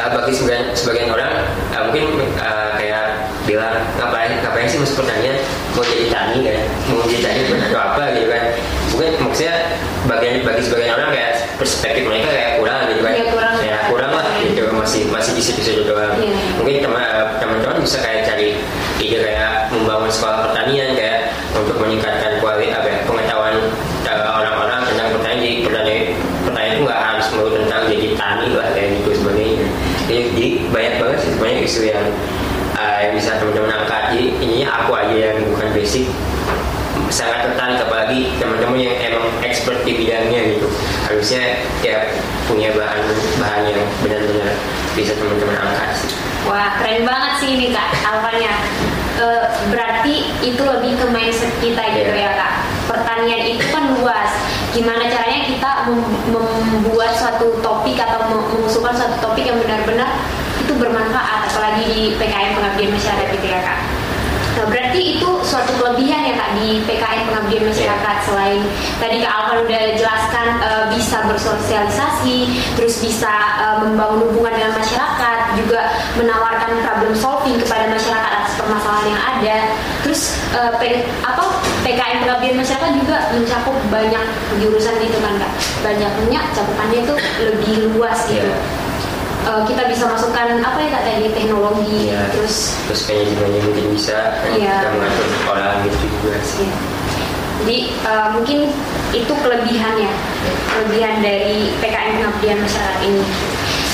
uh, 0.00 0.08
bagi 0.16 0.32
sebagian, 0.32 0.72
sebagian 0.72 1.12
orang 1.12 1.44
uh, 1.76 1.92
mungkin 1.92 2.24
uh, 2.40 2.72
kayak 2.80 3.05
bilang 3.46 3.78
ngapain 3.96 4.42
ngapain 4.42 4.66
sih 4.66 4.82
pertanian 4.82 5.38
mau 5.72 5.86
jadi 5.86 6.06
tani 6.10 6.38
kan 6.44 6.58
mau 6.90 7.06
jadi 7.06 7.22
tani 7.22 7.40
atau 7.70 7.80
apa 7.80 8.02
gitu 8.18 8.26
kan. 8.28 8.42
Mungkin 8.92 9.10
maksudnya 9.22 9.54
bagian 10.10 10.34
bagi 10.42 10.62
sebagian 10.62 10.90
orang 10.98 11.10
kayak 11.14 11.32
perspektif 11.56 12.02
mereka 12.04 12.28
kayak 12.34 12.50
kurang 12.58 12.80
gitu 12.90 13.00
kan. 13.02 13.12
Ya, 13.14 13.24
kurang, 13.30 13.54
ya, 13.62 13.76
kurang 13.88 14.12
lah 14.12 14.26
gitu 14.42 14.62
masih 14.86 15.02
masih 15.10 15.32
di 15.34 15.42
situ-situ 15.42 15.82
doang 15.82 16.14
ya. 16.22 16.30
mungkin 16.62 16.78
teman 16.78 17.02
teman-teman 17.42 17.82
bisa 17.82 17.98
kayak 17.98 18.22
cari 18.22 18.54
ide 19.02 19.18
kayak 19.18 19.66
membangun 19.74 20.06
sekolah 20.06 20.46
pertanian 20.46 20.94
kayak 20.94 21.34
untuk 21.58 21.74
meningkatkan 21.82 22.38
kualitas 22.38 22.78
apa 22.78 22.86
ya, 22.86 22.98
pengetahuan 23.02 23.54
orang-orang 24.06 24.80
tentang 24.86 25.08
pertanian 25.10 25.38
jadi 25.42 25.56
pertanian 25.66 25.98
pertanian 26.46 26.72
itu 26.78 26.82
nggak 26.86 27.02
harus 27.02 27.26
melulu 27.34 27.50
tentang 27.66 27.82
jadi 27.90 28.08
tani 28.14 28.48
lah 28.54 28.68
kayak 28.70 28.88
gitu 29.02 29.08
sebagainya 29.18 29.66
jadi, 30.06 30.22
jadi 30.38 30.48
banyak 30.70 30.94
banget 31.02 31.18
sih 31.18 31.30
banyak 31.34 31.58
isu 31.66 31.80
yang 31.90 32.06
uh, 32.78 32.98
yang 33.02 33.12
bisa 33.18 33.30
teman-teman 33.42 33.70
angkat 33.82 34.02
jadi 34.14 34.25
ini 34.40 34.66
aku 34.66 34.92
aja 34.94 35.16
yang 35.34 35.38
bukan 35.52 35.68
basic 35.72 36.06
sangat 37.12 37.46
tertarik 37.46 37.78
apalagi 37.86 38.34
teman-teman 38.42 38.80
yang 38.82 38.96
emang 38.98 39.26
expert 39.46 39.78
di 39.86 39.94
bidangnya 39.94 40.58
gitu 40.58 40.66
harusnya 41.06 41.62
ya 41.84 42.10
punya 42.50 42.74
bahan 42.74 43.02
bahan 43.38 43.62
yang 43.70 43.80
benar-benar 44.02 44.54
bisa 44.96 45.12
teman-teman 45.12 45.54
angkat 45.60 45.90
sih. 46.02 46.10
Wah 46.48 46.78
keren 46.80 47.04
banget 47.04 47.32
sih 47.42 47.50
ini 47.58 47.74
kak 47.74 47.90
Alvanya. 48.06 48.54
E, 49.16 49.26
berarti 49.68 50.14
itu 50.40 50.62
lebih 50.62 50.96
ke 50.96 51.06
mindset 51.12 51.52
kita 51.60 51.82
gitu 51.92 52.12
yeah. 52.16 52.32
ya 52.32 52.40
kak. 52.40 52.52
Pertanian 52.88 53.42
itu 53.44 53.64
kan 53.68 53.92
luas. 53.98 54.30
Gimana 54.72 55.10
caranya 55.10 55.42
kita 55.44 55.70
membuat 56.32 57.12
suatu 57.18 57.60
topik 57.60 57.98
atau 57.98 58.30
mengusulkan 58.30 58.94
suatu 58.94 59.16
topik 59.20 59.44
yang 59.44 59.58
benar-benar 59.60 60.20
itu 60.62 60.72
bermanfaat, 60.76 61.52
apalagi 61.52 61.82
di 61.88 62.02
PKM 62.18 62.56
pengabdian 62.56 62.90
masyarakat 62.94 63.26
gitu 63.36 63.46
ya 63.46 63.60
kak. 63.62 63.78
Berarti 64.66 65.18
itu 65.18 65.28
suatu 65.46 65.72
kelebihan 65.78 66.26
ya 66.26 66.34
Kak 66.34 66.50
di 66.58 66.82
PKN 66.82 67.30
Pengabdian 67.30 67.64
Masyarakat 67.70 68.16
selain 68.26 68.60
tadi 68.98 69.22
Kak 69.22 69.32
Alvan 69.32 69.56
udah 69.62 69.82
jelaskan 69.94 70.46
e, 70.58 70.70
bisa 70.98 71.22
bersosialisasi, 71.30 72.38
terus 72.74 72.98
bisa 72.98 73.30
e, 73.62 73.66
membangun 73.86 74.26
hubungan 74.30 74.54
dengan 74.58 74.72
masyarakat, 74.74 75.38
juga 75.54 75.80
menawarkan 76.18 76.72
problem 76.82 77.14
solving 77.14 77.56
kepada 77.62 77.86
masyarakat 77.86 78.30
atas 78.42 78.52
permasalahan 78.58 79.06
yang 79.14 79.22
ada. 79.22 79.56
Terus 80.02 80.34
e, 80.50 80.60
P, 80.82 80.82
apa 81.22 81.42
PKN 81.86 82.26
Pengabdian 82.26 82.56
Masyarakat 82.58 82.90
juga 82.98 83.16
mencakup 83.30 83.76
banyak 83.88 84.24
jurusan 84.58 84.94
gitu 84.98 85.18
kan 85.22 85.34
Kak. 85.38 85.52
Banyaknya 85.86 86.40
cakupannya 86.52 86.98
itu 87.06 87.14
lebih 87.46 87.74
luas 87.94 88.18
gitu. 88.26 88.42
Yeah 88.42 88.85
uh, 89.46 89.62
kita 89.64 89.86
bisa 89.86 90.04
masukkan 90.10 90.58
apa 90.60 90.78
ya 90.82 90.88
kak 90.90 91.02
tadi 91.06 91.30
teknologi 91.30 92.10
ya, 92.10 92.20
terus 92.34 92.74
terus 92.90 93.00
kayak 93.06 93.30
gimana 93.32 93.56
mungkin 93.62 93.86
bisa 93.94 94.18
ya. 94.58 94.82
kita 94.82 94.88
mengatur 94.98 95.26
orang 95.48 95.74
gitu 95.86 95.96
juga 96.10 96.34
sih. 96.42 96.66
Ya. 96.66 96.76
Jadi 97.56 97.78
uh, 98.04 98.28
mungkin 98.36 98.58
itu 99.16 99.32
kelebihannya, 99.32 100.12
kelebihan 100.76 101.24
dari 101.24 101.72
PKN 101.80 102.20
pengabdian 102.20 102.58
masyarakat 102.60 103.00
ini. 103.00 103.24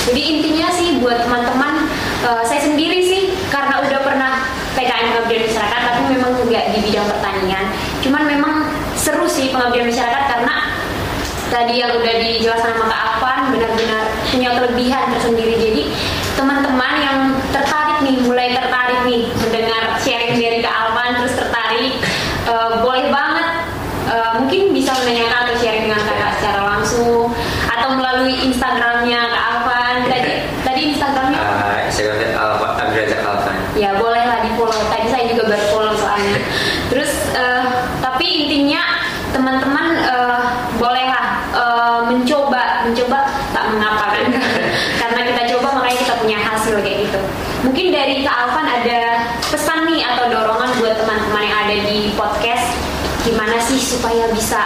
Jadi 0.02 0.20
intinya 0.34 0.68
sih 0.74 0.98
buat 0.98 1.22
teman-teman, 1.22 1.86
uh, 2.26 2.42
saya 2.42 2.58
sendiri 2.58 3.06
sih 3.06 3.38
karena 3.54 3.78
udah 3.86 4.00
pernah 4.02 4.32
PKN 4.74 5.14
pengabdian 5.14 5.46
masyarakat, 5.46 5.80
tapi 5.86 6.00
memang 6.10 6.32
nggak 6.42 6.64
di 6.74 6.78
bidang 6.90 7.06
pertanian. 7.06 7.64
Cuman 8.02 8.22
memang 8.26 8.54
seru 8.98 9.30
sih 9.30 9.54
pengabdian 9.54 9.86
masyarakat 9.86 10.22
karena 10.26 10.81
tadi 11.52 11.84
yang 11.84 11.92
udah 11.92 12.14
dijelaskan 12.16 12.72
sama 12.72 12.88
Kak 12.88 13.02
Afan 13.12 13.38
benar-benar 13.52 14.02
punya 14.32 14.50
kelebihan 14.56 15.04
tersendiri. 15.12 15.54
Jadi 15.60 15.82
teman-teman 16.32 16.94
yang 17.04 17.18
tertarik 17.52 18.00
nih 18.00 18.16
mulai 18.24 18.56
tertarik 18.56 19.04
nih 19.04 19.28
mendengar 19.36 20.00
sharing 20.00 20.40
dari 20.40 20.64
Kak 20.64 20.72
Afan 20.72 21.20
terus 21.20 21.34
tertarik 21.36 21.92
uh, 22.48 22.80
boleh 22.80 23.12
banget 23.12 23.48
uh, 24.08 24.40
mungkin 24.40 24.72
bisa 24.72 24.96
menanyakan 25.04 25.38
atau 25.44 25.54
sharing 25.60 25.84
dengan 25.92 26.02
kakak 26.08 26.32
secara 26.40 26.60
langsung 26.64 27.28
atau 27.68 27.88
melalui 28.00 28.34
Instagramnya 28.48 29.20
Kak 29.28 29.44
Alvan 29.52 29.96
tadi 30.08 30.32
tadi 30.64 30.80
Instagramnya 30.96 31.38
uh, 31.38 31.76
Instagramnya 31.84 32.28
Alvan 32.32 32.70
Alvan 32.80 33.56
ya 33.76 33.90
boleh 34.00 34.24
lah 34.24 34.38
di 34.40 34.50
follow 34.56 34.80
tadi 34.88 35.06
saya 35.12 35.24
juga 35.36 35.52
baru 35.52 35.64
follow 35.68 35.94
soalnya 36.00 36.40
terus 36.88 37.12
uh, 37.36 37.92
tapi 38.00 38.48
intinya 38.48 38.82
teman-teman 39.32 39.96
uh, 40.04 40.40
bolehlah 40.76 41.26
uh, 41.56 41.98
mencoba 42.04 42.84
mencoba 42.84 43.18
tak 43.56 43.64
mengapa 43.72 44.04
kan 44.12 44.26
karena 45.00 45.20
kita 45.32 45.42
coba 45.56 45.68
makanya 45.80 45.98
kita 46.04 46.14
punya 46.20 46.38
hasil 46.38 46.74
kayak 46.84 46.98
gitu 47.08 47.20
mungkin 47.64 47.86
dari 47.94 48.20
Kak 48.20 48.36
Alvan 48.36 48.66
ada 48.68 49.00
pesan 49.48 49.88
nih 49.88 50.04
atau 50.04 50.28
dorongan 50.28 50.70
buat 50.82 50.94
teman-teman 51.00 51.42
yang 51.48 51.58
ada 51.64 51.76
di 51.88 52.12
podcast 52.12 52.76
gimana 53.22 53.56
sih 53.62 53.78
supaya 53.78 54.26
bisa 54.34 54.60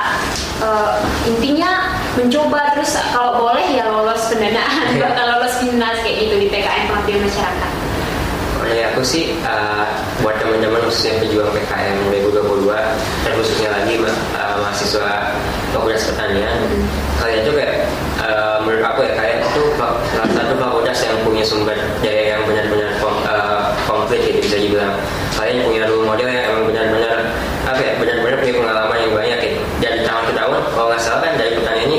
uh, 0.65 1.01
intinya 1.29 1.93
mencoba 2.17 2.73
terus 2.77 2.97
kalau 3.13 3.49
boleh 3.49 3.77
ya 3.77 3.85
lolos 3.89 4.33
pendanaan 4.33 4.97
yeah. 4.97 5.13
bakal 5.13 5.25
lolos 5.37 5.55
binas 5.61 5.97
kayak 6.01 6.17
gitu 6.25 6.35
di 6.41 6.47
PKN 6.49 6.83
pengabdian 6.89 7.21
masyarakat 7.25 7.73
ya 8.67 8.91
aku 8.91 9.01
sih 9.07 9.31
uh, 9.47 9.87
buat 10.27 10.35
teman-teman 10.43 10.83
khususnya 10.83 11.23
pejuang 11.23 11.55
PKM 11.55 11.97
2022 12.11 12.67
dan 13.23 13.33
khususnya 13.39 13.69
lagi 13.71 13.95
uh, 14.03 14.55
mahasiswa 14.59 15.07
fakultas 15.71 16.11
pertanian 16.11 16.57
hmm. 16.67 16.87
kalian 17.23 17.41
tuh 17.47 17.55
kayak 17.55 17.87
uh, 18.19 18.59
menurut 18.67 18.83
aku 18.83 19.07
ya 19.07 19.13
kalian 19.15 19.39
itu 19.39 19.63
salah 19.79 20.33
satu 20.35 20.55
fakultas 20.59 20.99
yang 21.07 21.17
punya 21.23 21.45
sumber 21.47 21.79
daya 22.03 22.35
yang 22.35 22.43
benar-benar 22.43 22.91
kom, 22.99 23.15
uh, 23.23 23.71
komplit 23.87 24.21
gitu 24.27 24.43
bisa 24.43 24.57
dibilang 24.59 24.99
kalian 25.39 25.63
punya 25.63 25.83
role 25.87 26.07
model 26.09 26.27
yang 26.27 26.45
emang 26.51 26.65
benar-benar 26.67 27.17
apa 27.67 27.81
ya 27.83 27.93
benar-benar 28.03 28.37
punya 28.43 28.55
pengalaman 28.59 28.99
yang 28.99 29.13
banyak 29.15 29.39
gitu 29.47 29.61
dari 29.79 29.99
tahun 30.03 30.23
ke 30.27 30.33
tahun 30.35 30.46
kalau 30.73 30.87
nggak 30.93 31.03
salah 31.03 31.21
kan 31.25 31.33
dari 31.37 31.53
pertanian 31.57 31.89
ini 31.91 31.99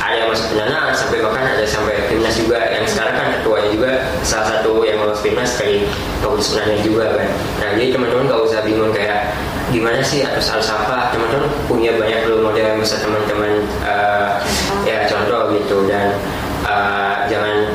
ada 0.00 0.14
yang 0.20 0.28
masuk 0.30 0.46
pendanaan 0.52 0.92
sampai 0.92 1.18
bahkan 1.22 1.44
ada 1.44 1.64
sampai 1.64 1.94
timnas 2.10 2.34
juga. 2.36 2.58
Yang 2.70 2.86
sekarang 2.96 3.14
kan 3.16 3.26
ketuanya 3.40 3.68
juga 3.72 3.90
salah 4.24 4.46
satu 4.50 4.84
yang 4.84 4.98
lolos 5.04 5.20
timnas 5.20 5.52
dari 5.56 5.84
fakultas 6.20 6.48
pendanaan 6.52 6.80
juga 6.82 7.04
kan 7.14 7.28
nah 7.62 7.68
jadi 7.78 7.88
teman-teman 7.94 8.24
gak 8.26 8.40
usah 8.44 8.60
bingung 8.66 8.90
kayak 8.90 9.30
gimana 9.72 10.00
sih 10.04 10.20
harus 10.22 10.46
harus 10.50 10.68
apa? 10.70 11.10
Teman-teman 11.10 11.48
punya 11.66 11.96
banyak 11.96 12.28
role 12.28 12.46
model 12.46 12.62
yang 12.62 12.78
bisa 12.78 13.00
teman-teman 13.00 13.64
uh, 13.82 14.38
ya 14.84 15.08
contoh 15.08 15.50
gitu. 15.56 15.82
Dan 15.88 16.14
uh, 16.62 17.24
jangan 17.26 17.72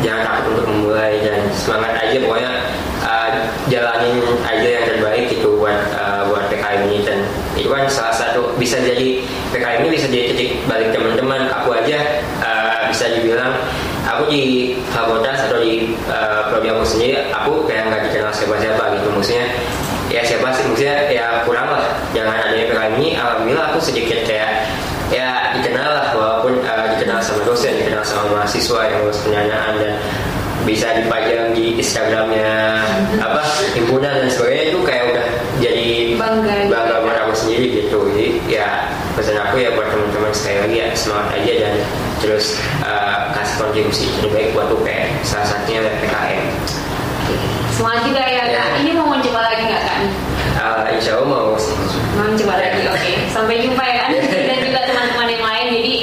jangan 0.00 0.22
takut 0.24 0.44
untuk 0.56 0.66
memulai 0.70 1.20
dan 1.20 1.44
semangat 1.52 2.00
aja. 2.00 2.16
Pokoknya 2.22 2.52
uh, 3.02 3.30
jalanin 3.68 4.24
aja 4.46 4.68
yang 4.80 4.84
terbaik 4.88 5.26
itu 5.28 5.48
buat 5.58 5.78
uh, 5.92 6.30
buat 6.30 6.48
PKM 6.48 6.86
ini. 6.88 6.98
Dan 7.02 7.18
itu 7.58 7.68
kan 7.68 7.84
salah 7.90 8.14
satu 8.14 8.54
bisa 8.56 8.78
jadi 8.80 9.20
PKM 9.50 9.84
ini 9.84 9.90
bisa 9.90 10.06
jadi 10.08 10.32
titik 10.32 10.50
balik 10.70 10.94
teman-teman 10.94 11.50
aku 11.50 11.74
aja 11.76 11.98
uh, 12.40 12.88
bisa 12.88 13.10
dibilang 13.10 13.52
aku 14.24 14.32
di 14.32 14.72
fakultas 14.88 15.36
atau 15.44 15.60
di 15.60 15.92
uh, 16.08 16.48
prodi 16.48 16.72
aku 16.72 16.84
sendiri 16.88 17.28
aku 17.28 17.68
kayak 17.68 17.92
nggak 17.92 18.02
dikenal 18.08 18.32
siapa-siapa 18.32 18.82
gitu. 18.96 19.06
Maksudnya 19.12 19.46
ya 20.08 20.20
siapa 20.24 20.48
sih? 20.56 20.64
Maksudnya 20.64 20.96
ya 21.12 21.26
kurang 21.44 21.68
lah. 21.68 21.84
Jangan 22.16 22.40
adanya 22.40 22.72
PKM 22.72 22.92
ini 23.04 23.08
alhamdulillah 23.20 23.66
aku 23.76 23.78
sedikit 23.84 24.24
kayak 24.24 24.64
ya 25.12 25.52
dikenal 25.60 25.88
lah 25.92 26.06
walaupun 26.16 26.64
uh, 26.64 26.86
dikenal 26.96 27.20
sama 27.20 27.44
dosen 27.44 27.76
dikenal 27.76 28.00
sama 28.00 28.40
mahasiswa 28.40 28.80
yang 28.88 29.04
lulus 29.04 29.20
penyanaan 29.20 29.76
dan 29.76 29.94
bisa 30.64 30.96
dipajang 30.96 31.52
di 31.52 31.76
Instagramnya 31.76 32.80
apa 33.20 33.44
himpunan 33.76 34.24
dan 34.24 34.28
sebagainya 34.32 34.72
itu 34.72 34.80
kayak 34.80 35.04
udah 35.12 35.26
jadi 35.60 36.16
bangga. 36.16 36.72
bangga 36.72 36.96
buat 37.04 37.16
aku 37.28 37.32
sendiri 37.36 37.84
gitu. 37.84 38.00
Jadi 38.16 38.23
pesan 39.14 39.38
aku 39.38 39.62
ya 39.62 39.70
buat 39.78 39.88
teman-teman 39.90 40.34
sekali 40.34 40.58
lagi 40.66 40.76
ya 40.82 40.88
semangat 40.98 41.28
aja 41.38 41.52
dan 41.62 41.74
terus 42.18 42.58
uh, 42.82 43.30
kasih 43.34 43.54
kontribusi 43.62 44.04
terbaik 44.18 44.50
buat 44.54 44.70
UPN 44.74 45.10
salah 45.22 45.46
satunya 45.46 45.86
PKM 46.02 46.44
semangat 47.74 48.00
juga 48.06 48.22
ya 48.22 48.42
kak. 48.46 48.48
Ya. 48.54 48.64
ini 48.86 48.90
mau 48.94 49.10
mencoba 49.10 49.40
lagi 49.50 49.62
nggak 49.66 49.82
kak? 49.82 49.98
Uh, 50.54 50.84
insya 50.94 51.18
Allah 51.18 51.26
mau. 51.26 51.48
Mau 52.14 52.24
mencoba 52.30 52.54
lagi 52.54 52.80
oke. 52.86 52.98
Okay. 53.02 53.14
sampai 53.34 53.54
jumpa 53.66 53.82
ya 53.82 53.94
kan 53.98 54.10
dan 54.30 54.58
juga 54.62 54.80
teman-teman 54.86 55.28
yang 55.28 55.44
lain. 55.44 55.66
Jadi 55.74 55.94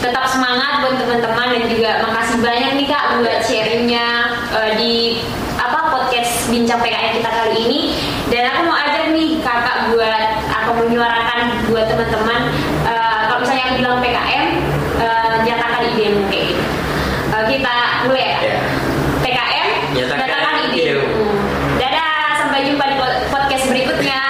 tetap 0.00 0.24
semangat 0.32 0.72
buat 0.80 0.96
teman-teman 0.96 1.46
dan 1.52 1.64
juga 1.68 1.90
makasih 2.00 2.38
banyak 2.40 2.70
nih 2.80 2.86
kak 2.88 3.04
buat 3.20 3.38
sharingnya 3.44 4.06
uh, 4.56 4.70
di 4.80 5.20
apa 5.60 5.92
podcast 5.92 6.48
bincang 6.48 6.80
PKN 6.80 7.20
kita 7.20 7.30
kali 7.30 7.56
ini. 7.60 7.80
Dan 8.32 8.48
aku 8.48 8.60
mau 8.64 8.76
ajak 8.80 9.12
nih 9.12 9.28
kakak 9.44 9.92
buat 9.92 10.26
atau 10.68 10.84
menyuarakan 10.84 11.64
buat 11.72 11.88
teman-teman 11.88 12.52
uh, 12.84 13.20
kalau 13.32 13.40
misalnya 13.40 13.64
yang 13.72 13.76
bilang 13.80 13.96
PKM 14.04 14.44
uh, 15.00 15.00
eh, 15.00 15.34
nyatakan 15.48 15.80
ide 15.96 16.06
kayak 16.28 16.44
gitu. 16.52 16.64
Uh, 17.32 17.44
kita 17.48 17.74
mulai 18.04 18.20
ya. 18.20 18.36
ya. 18.36 18.56
PKM 19.24 19.66
nyatakan, 19.96 20.28
nyatakan 20.28 20.54
hmm. 20.68 21.36
dadah 21.80 22.12
sampai 22.36 22.68
jumpa 22.68 22.84
di 22.84 22.96
podcast 23.32 23.64
berikutnya. 23.72 24.27